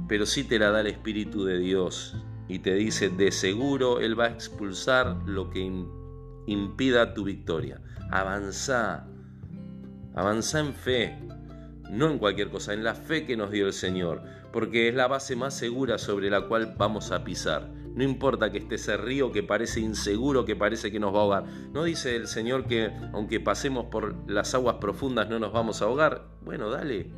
pero 0.06 0.26
sí 0.26 0.44
te 0.44 0.58
la 0.58 0.70
da 0.70 0.80
el 0.80 0.86
Espíritu 0.86 1.44
de 1.44 1.58
Dios 1.58 2.16
y 2.48 2.60
te 2.60 2.74
dice, 2.74 3.10
de 3.10 3.30
seguro 3.30 4.00
Él 4.00 4.18
va 4.18 4.26
a 4.26 4.30
expulsar 4.30 5.16
lo 5.26 5.50
que 5.50 5.70
impida 6.46 7.14
tu 7.14 7.24
victoria. 7.24 7.80
Avanza, 8.10 9.06
avanza 10.14 10.60
en 10.60 10.72
fe, 10.72 11.18
no 11.90 12.10
en 12.10 12.18
cualquier 12.18 12.50
cosa, 12.50 12.72
en 12.72 12.84
la 12.84 12.94
fe 12.94 13.26
que 13.26 13.36
nos 13.36 13.50
dio 13.50 13.66
el 13.66 13.74
Señor, 13.74 14.22
porque 14.52 14.88
es 14.88 14.94
la 14.94 15.08
base 15.08 15.36
más 15.36 15.54
segura 15.54 15.98
sobre 15.98 16.30
la 16.30 16.48
cual 16.48 16.74
vamos 16.78 17.12
a 17.12 17.22
pisar. 17.22 17.70
No 17.94 18.04
importa 18.04 18.52
que 18.52 18.58
esté 18.58 18.76
ese 18.76 18.96
río 18.96 19.32
que 19.32 19.42
parece 19.42 19.80
inseguro, 19.80 20.44
que 20.44 20.54
parece 20.54 20.92
que 20.92 21.00
nos 21.00 21.12
va 21.12 21.18
a 21.18 21.22
ahogar. 21.22 21.44
¿No 21.72 21.82
dice 21.82 22.14
el 22.14 22.28
Señor 22.28 22.66
que 22.66 22.92
aunque 23.12 23.40
pasemos 23.40 23.86
por 23.86 24.30
las 24.30 24.54
aguas 24.54 24.76
profundas 24.76 25.28
no 25.28 25.38
nos 25.38 25.52
vamos 25.52 25.82
a 25.82 25.86
ahogar? 25.86 26.28
Bueno, 26.42 26.70
dale, 26.70 27.10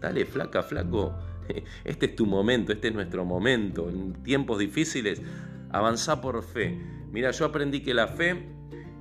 dale, 0.00 0.24
flaca, 0.24 0.62
flaco. 0.62 1.18
Este 1.84 2.06
es 2.06 2.16
tu 2.16 2.26
momento, 2.26 2.72
este 2.72 2.88
es 2.88 2.94
nuestro 2.94 3.24
momento. 3.24 3.88
En 3.88 4.12
tiempos 4.22 4.58
difíciles, 4.58 5.22
avanza 5.70 6.20
por 6.20 6.42
fe. 6.42 6.78
Mira, 7.12 7.30
yo 7.30 7.44
aprendí 7.44 7.80
que 7.80 7.94
la 7.94 8.08
fe 8.08 8.48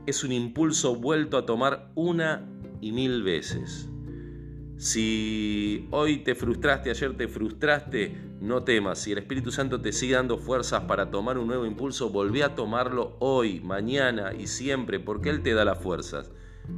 es 0.05 0.23
un 0.23 0.31
impulso 0.31 0.95
vuelto 0.95 1.37
a 1.37 1.45
tomar 1.45 1.91
una 1.95 2.47
y 2.81 2.91
mil 2.91 3.23
veces. 3.23 3.89
Si 4.77 5.87
hoy 5.91 6.19
te 6.19 6.35
frustraste, 6.35 6.89
ayer 6.89 7.17
te 7.17 7.27
frustraste, 7.27 8.15
no 8.39 8.63
temas. 8.63 8.99
Si 8.99 9.11
el 9.11 9.17
Espíritu 9.17 9.51
Santo 9.51 9.81
te 9.81 9.91
sigue 9.91 10.13
dando 10.13 10.37
fuerzas 10.37 10.85
para 10.85 11.11
tomar 11.11 11.37
un 11.37 11.47
nuevo 11.47 11.65
impulso, 11.65 12.09
volvé 12.09 12.43
a 12.43 12.55
tomarlo 12.55 13.17
hoy, 13.19 13.59
mañana 13.59 14.33
y 14.33 14.47
siempre, 14.47 15.01
porque 15.01 15.31
Él 15.31 15.41
te 15.41 15.53
da 15.53 15.65
las 15.65 15.79
fuerzas. 15.79 16.31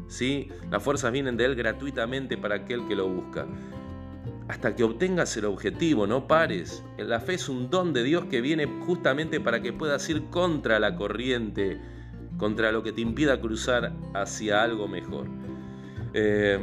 ¿Sí? 0.07 0.49
Las 0.71 0.81
fuerzas 0.81 1.11
vienen 1.11 1.37
de 1.37 1.45
Él 1.45 1.55
gratuitamente 1.55 2.37
para 2.37 2.55
aquel 2.55 2.87
que 2.87 2.95
lo 2.95 3.07
busca. 3.07 3.45
Hasta 4.51 4.75
que 4.75 4.83
obtengas 4.83 5.37
el 5.37 5.45
objetivo, 5.45 6.05
no 6.07 6.27
pares. 6.27 6.83
La 6.97 7.21
fe 7.21 7.35
es 7.35 7.47
un 7.47 7.69
don 7.69 7.93
de 7.93 8.03
Dios 8.03 8.25
que 8.25 8.41
viene 8.41 8.65
justamente 8.85 9.39
para 9.39 9.61
que 9.61 9.71
puedas 9.71 10.09
ir 10.09 10.25
contra 10.25 10.77
la 10.77 10.97
corriente, 10.97 11.79
contra 12.35 12.73
lo 12.73 12.83
que 12.83 12.91
te 12.91 12.99
impida 12.99 13.39
cruzar 13.39 13.93
hacia 14.13 14.61
algo 14.61 14.89
mejor. 14.89 15.27
Eh, 16.13 16.59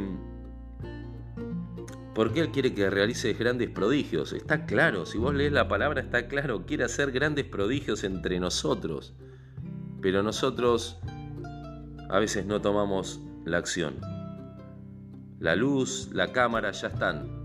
porque 2.14 2.40
Él 2.40 2.50
quiere 2.50 2.74
que 2.74 2.90
realices 2.90 3.38
grandes 3.38 3.70
prodigios. 3.70 4.34
Está 4.34 4.66
claro, 4.66 5.06
si 5.06 5.16
vos 5.16 5.34
lees 5.34 5.52
la 5.52 5.66
palabra 5.66 6.02
está 6.02 6.28
claro, 6.28 6.66
quiere 6.66 6.84
hacer 6.84 7.10
grandes 7.10 7.46
prodigios 7.46 8.04
entre 8.04 8.38
nosotros. 8.38 9.14
Pero 10.02 10.22
nosotros 10.22 11.00
a 12.10 12.18
veces 12.18 12.44
no 12.44 12.60
tomamos 12.60 13.22
la 13.46 13.56
acción. 13.56 13.94
La 15.38 15.56
luz, 15.56 16.10
la 16.12 16.32
cámara 16.32 16.70
ya 16.72 16.88
están, 16.88 17.37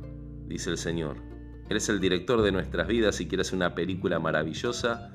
dice 0.54 0.70
el 0.70 0.78
Señor. 0.78 1.18
Él 1.68 1.78
es 1.78 1.90
el 1.90 2.00
director 2.00 2.42
de 2.44 2.52
nuestras 2.52 2.88
vidas 2.88 3.20
y 3.20 3.28
quiere 3.28 3.42
hacer 3.42 3.56
una 3.56 3.74
película 3.74 4.20
maravillosa 4.20 5.12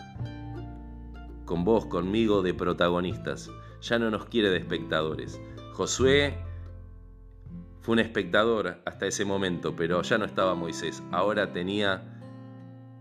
con 1.45 1.65
vos, 1.65 1.87
conmigo, 1.87 2.43
de 2.43 2.55
protagonistas. 2.55 3.51
Ya 3.81 3.99
no 3.99 4.11
nos 4.11 4.27
quiere 4.27 4.51
de 4.51 4.59
espectadores. 4.59 5.41
Josué 5.75 6.37
fue 7.81 7.93
un 7.93 8.01
espectador 8.01 8.83
hasta 8.85 9.07
ese 9.07 9.25
momento, 9.25 9.77
pero 9.77 10.03
ya 10.03 10.19
no 10.19 10.25
estaba 10.25 10.55
Moisés. 10.57 11.03
Ahora 11.13 11.53
tenía 11.53 12.21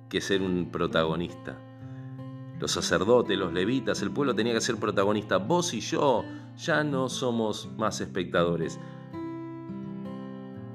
que 0.07 0.21
ser 0.21 0.43
un 0.43 0.69
protagonista. 0.71 1.59
Los 2.59 2.71
sacerdotes, 2.71 3.37
los 3.37 3.51
levitas, 3.51 4.01
el 4.03 4.11
pueblo 4.11 4.35
tenía 4.35 4.53
que 4.53 4.61
ser 4.61 4.77
protagonista. 4.77 5.37
Vos 5.37 5.73
y 5.73 5.81
yo 5.81 6.23
ya 6.55 6.83
no 6.83 7.09
somos 7.09 7.67
más 7.77 7.99
espectadores. 7.99 8.79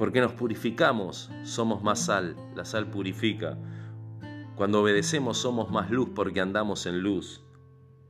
Porque 0.03 0.21
nos 0.21 0.33
purificamos, 0.33 1.31
somos 1.45 1.85
más 1.85 2.07
sal. 2.07 2.35
La 2.57 2.65
sal 2.65 2.91
purifica. 2.91 3.57
Cuando 4.57 4.81
obedecemos 4.81 5.39
somos 5.39 5.71
más 5.71 5.93
luz 5.93 6.09
porque 6.13 6.41
andamos 6.41 6.87
en 6.87 7.03
luz, 7.03 7.45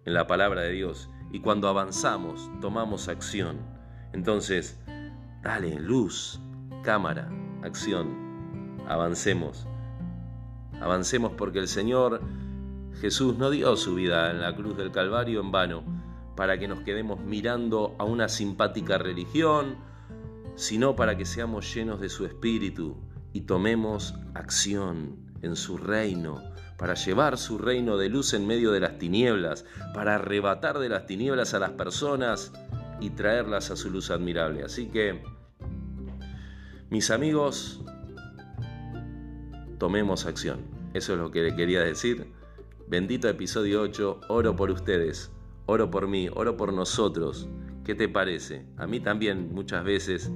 en 0.07 0.15
la 0.15 0.27
palabra 0.27 0.63
de 0.63 0.73
Dios. 0.73 1.11
Y 1.33 1.41
cuando 1.41 1.69
avanzamos, 1.69 2.51
tomamos 2.63 3.09
acción. 3.09 3.59
Entonces, 4.15 4.81
Dale, 5.43 5.79
luz, 5.79 6.41
cámara, 6.83 7.29
acción. 7.63 8.79
Avancemos. 8.89 9.67
Avancemos 10.81 11.33
porque 11.37 11.59
el 11.59 11.69
Señor 11.69 12.23
Jesús 13.03 13.37
no 13.37 13.51
dio 13.51 13.77
su 13.77 13.97
vida 13.97 14.31
en 14.31 14.41
la 14.41 14.57
cruz 14.57 14.79
del 14.79 14.93
Calvario 14.93 15.43
en 15.43 15.53
vano 15.53 15.83
para 16.37 16.59
que 16.59 16.69
nos 16.69 16.81
quedemos 16.81 17.21
mirando 17.21 17.95
a 17.99 18.05
una 18.05 18.31
simpática 18.31 18.97
religión, 18.97 19.92
sino 20.55 20.97
para 20.97 21.17
que 21.17 21.25
seamos 21.25 21.75
llenos 21.75 22.01
de 22.01 22.09
su 22.09 22.27
espíritu 22.27 22.97
y 23.33 23.43
tomemos 23.43 24.15
acción 24.35 25.17
en 25.43 25.57
su 25.57 25.77
reino, 25.77 26.43
para 26.79 26.95
llevar 26.95 27.39
su 27.39 27.59
reino 27.59 27.97
de 27.97 28.09
luz 28.09 28.35
en 28.35 28.47
medio 28.47 28.73
de 28.73 28.81
las 28.81 28.99
tinieblas, 28.99 29.65
para 29.95 30.17
arrebatar 30.17 30.79
de 30.79 30.89
las 30.89 31.07
tinieblas 31.07 31.55
a 31.55 31.59
las 31.59 31.71
personas 31.71 32.53
y 33.01 33.11
traerlas 33.11 33.71
a 33.71 33.77
su 33.77 33.91
luz 33.91 34.11
admirable. 34.11 34.63
Así 34.63 34.89
que, 34.89 35.23
mis 36.91 37.11
amigos, 37.11 37.81
tomemos 39.79 40.27
acción. 40.27 40.61
Eso 40.95 41.15
es 41.15 41.19
lo 41.19 41.31
que 41.31 41.43
le 41.43 41.57
quería 41.57 41.81
decir. 41.81 42.33
Bendito 42.87 43.29
episodio 43.29 43.81
8, 43.83 44.21
oro 44.29 44.55
por 44.55 44.71
ustedes, 44.71 45.33
oro 45.67 45.91
por 45.91 46.07
mí, 46.07 46.29
oro 46.35 46.57
por 46.57 46.73
nosotros. 46.73 47.49
¿Qué 47.85 47.95
te 47.95 48.09
parece? 48.09 48.67
A 48.77 48.87
mí 48.87 49.01
también 49.01 49.53
muchas 49.53 49.85
veces 49.85 50.31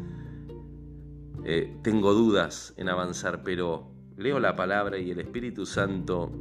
eh, 1.45 1.77
tengo 1.83 2.13
dudas 2.13 2.75
en 2.77 2.89
avanzar, 2.89 3.43
pero 3.45 3.93
leo 4.17 4.41
la 4.41 4.57
palabra 4.57 4.99
y 4.99 5.11
el 5.11 5.21
Espíritu 5.21 5.67
Santo 5.67 6.33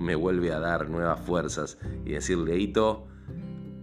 me 0.00 0.14
vuelve 0.14 0.52
a 0.52 0.58
dar 0.58 0.88
nuevas 0.88 1.20
fuerzas 1.20 1.78
y 2.04 2.12
decirle, 2.12 2.58
Hito, 2.58 3.08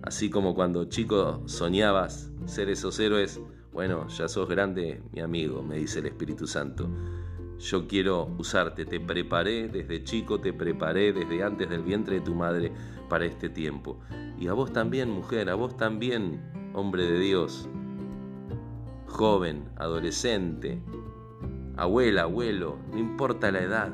Así 0.02 0.30
como 0.30 0.56
cuando 0.56 0.86
chico 0.86 1.44
soñabas 1.46 2.32
ser 2.46 2.70
esos 2.70 3.00
héroes, 3.00 3.42
bueno, 3.74 4.08
ya 4.08 4.28
sos 4.28 4.48
grande, 4.48 5.04
mi 5.12 5.22
amigo, 5.22 5.62
me 5.62 5.78
dice 5.78 6.00
el 6.00 6.06
Espíritu 6.08 6.48
Santo. 6.48 6.90
Yo 7.60 7.88
quiero 7.88 8.34
usarte, 8.38 8.86
te 8.86 9.02
preparé 9.02 9.68
desde 9.68 10.04
chico, 10.04 10.40
te 10.40 10.54
preparé 10.54 11.12
desde 11.12 11.44
antes 11.44 11.70
del 11.70 11.84
vientre 11.84 12.16
de 12.16 12.22
tu 12.22 12.34
madre 12.34 12.72
para 13.10 13.26
este 13.26 13.50
tiempo. 13.50 14.00
Y 14.40 14.48
a 14.48 14.54
vos 14.54 14.72
también, 14.72 15.10
mujer, 15.10 15.50
a 15.50 15.56
vos 15.56 15.76
también, 15.76 16.42
hombre 16.80 17.04
de 17.04 17.20
Dios, 17.20 17.68
joven, 19.06 19.70
adolescente, 19.76 20.82
abuela, 21.76 22.22
abuelo, 22.24 22.78
no 22.92 22.98
importa 22.98 23.52
la 23.52 23.60
edad, 23.60 23.94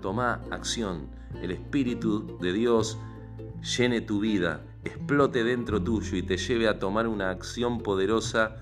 toma 0.00 0.40
acción. 0.50 1.08
El 1.42 1.50
Espíritu 1.50 2.38
de 2.40 2.52
Dios 2.52 2.98
llene 3.76 4.00
tu 4.00 4.20
vida, 4.20 4.64
explote 4.84 5.42
dentro 5.42 5.82
tuyo 5.82 6.16
y 6.16 6.22
te 6.22 6.36
lleve 6.36 6.68
a 6.68 6.78
tomar 6.78 7.08
una 7.08 7.30
acción 7.30 7.80
poderosa 7.80 8.56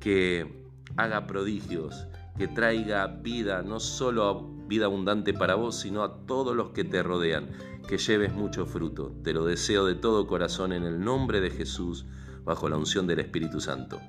que 0.00 0.64
haga 0.96 1.26
prodigios, 1.26 2.06
que 2.38 2.48
traiga 2.48 3.06
vida, 3.06 3.62
no 3.62 3.78
solo 3.78 4.48
vida 4.68 4.86
abundante 4.86 5.34
para 5.34 5.54
vos, 5.54 5.78
sino 5.80 6.02
a 6.02 6.24
todos 6.26 6.56
los 6.56 6.70
que 6.70 6.84
te 6.84 7.02
rodean, 7.02 7.50
que 7.86 7.98
lleves 7.98 8.32
mucho 8.32 8.64
fruto. 8.64 9.12
Te 9.22 9.34
lo 9.34 9.44
deseo 9.44 9.84
de 9.84 9.96
todo 9.96 10.26
corazón 10.26 10.72
en 10.72 10.84
el 10.84 10.98
nombre 10.98 11.42
de 11.42 11.50
Jesús, 11.50 12.06
bajo 12.44 12.68
la 12.68 12.76
unción 12.76 13.06
del 13.06 13.20
Espíritu 13.20 13.60
Santo. 13.60 14.00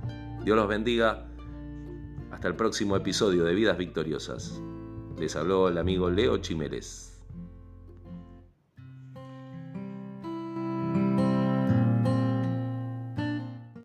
Dios 0.43 0.57
los 0.57 0.67
bendiga. 0.67 1.29
Hasta 2.31 2.47
el 2.47 2.55
próximo 2.55 2.95
episodio 2.95 3.45
de 3.45 3.53
Vidas 3.53 3.77
Victoriosas. 3.77 4.61
Les 5.17 5.35
habló 5.35 5.69
el 5.69 5.77
amigo 5.77 6.09
Leo 6.09 6.37
Chimeres. 6.37 7.12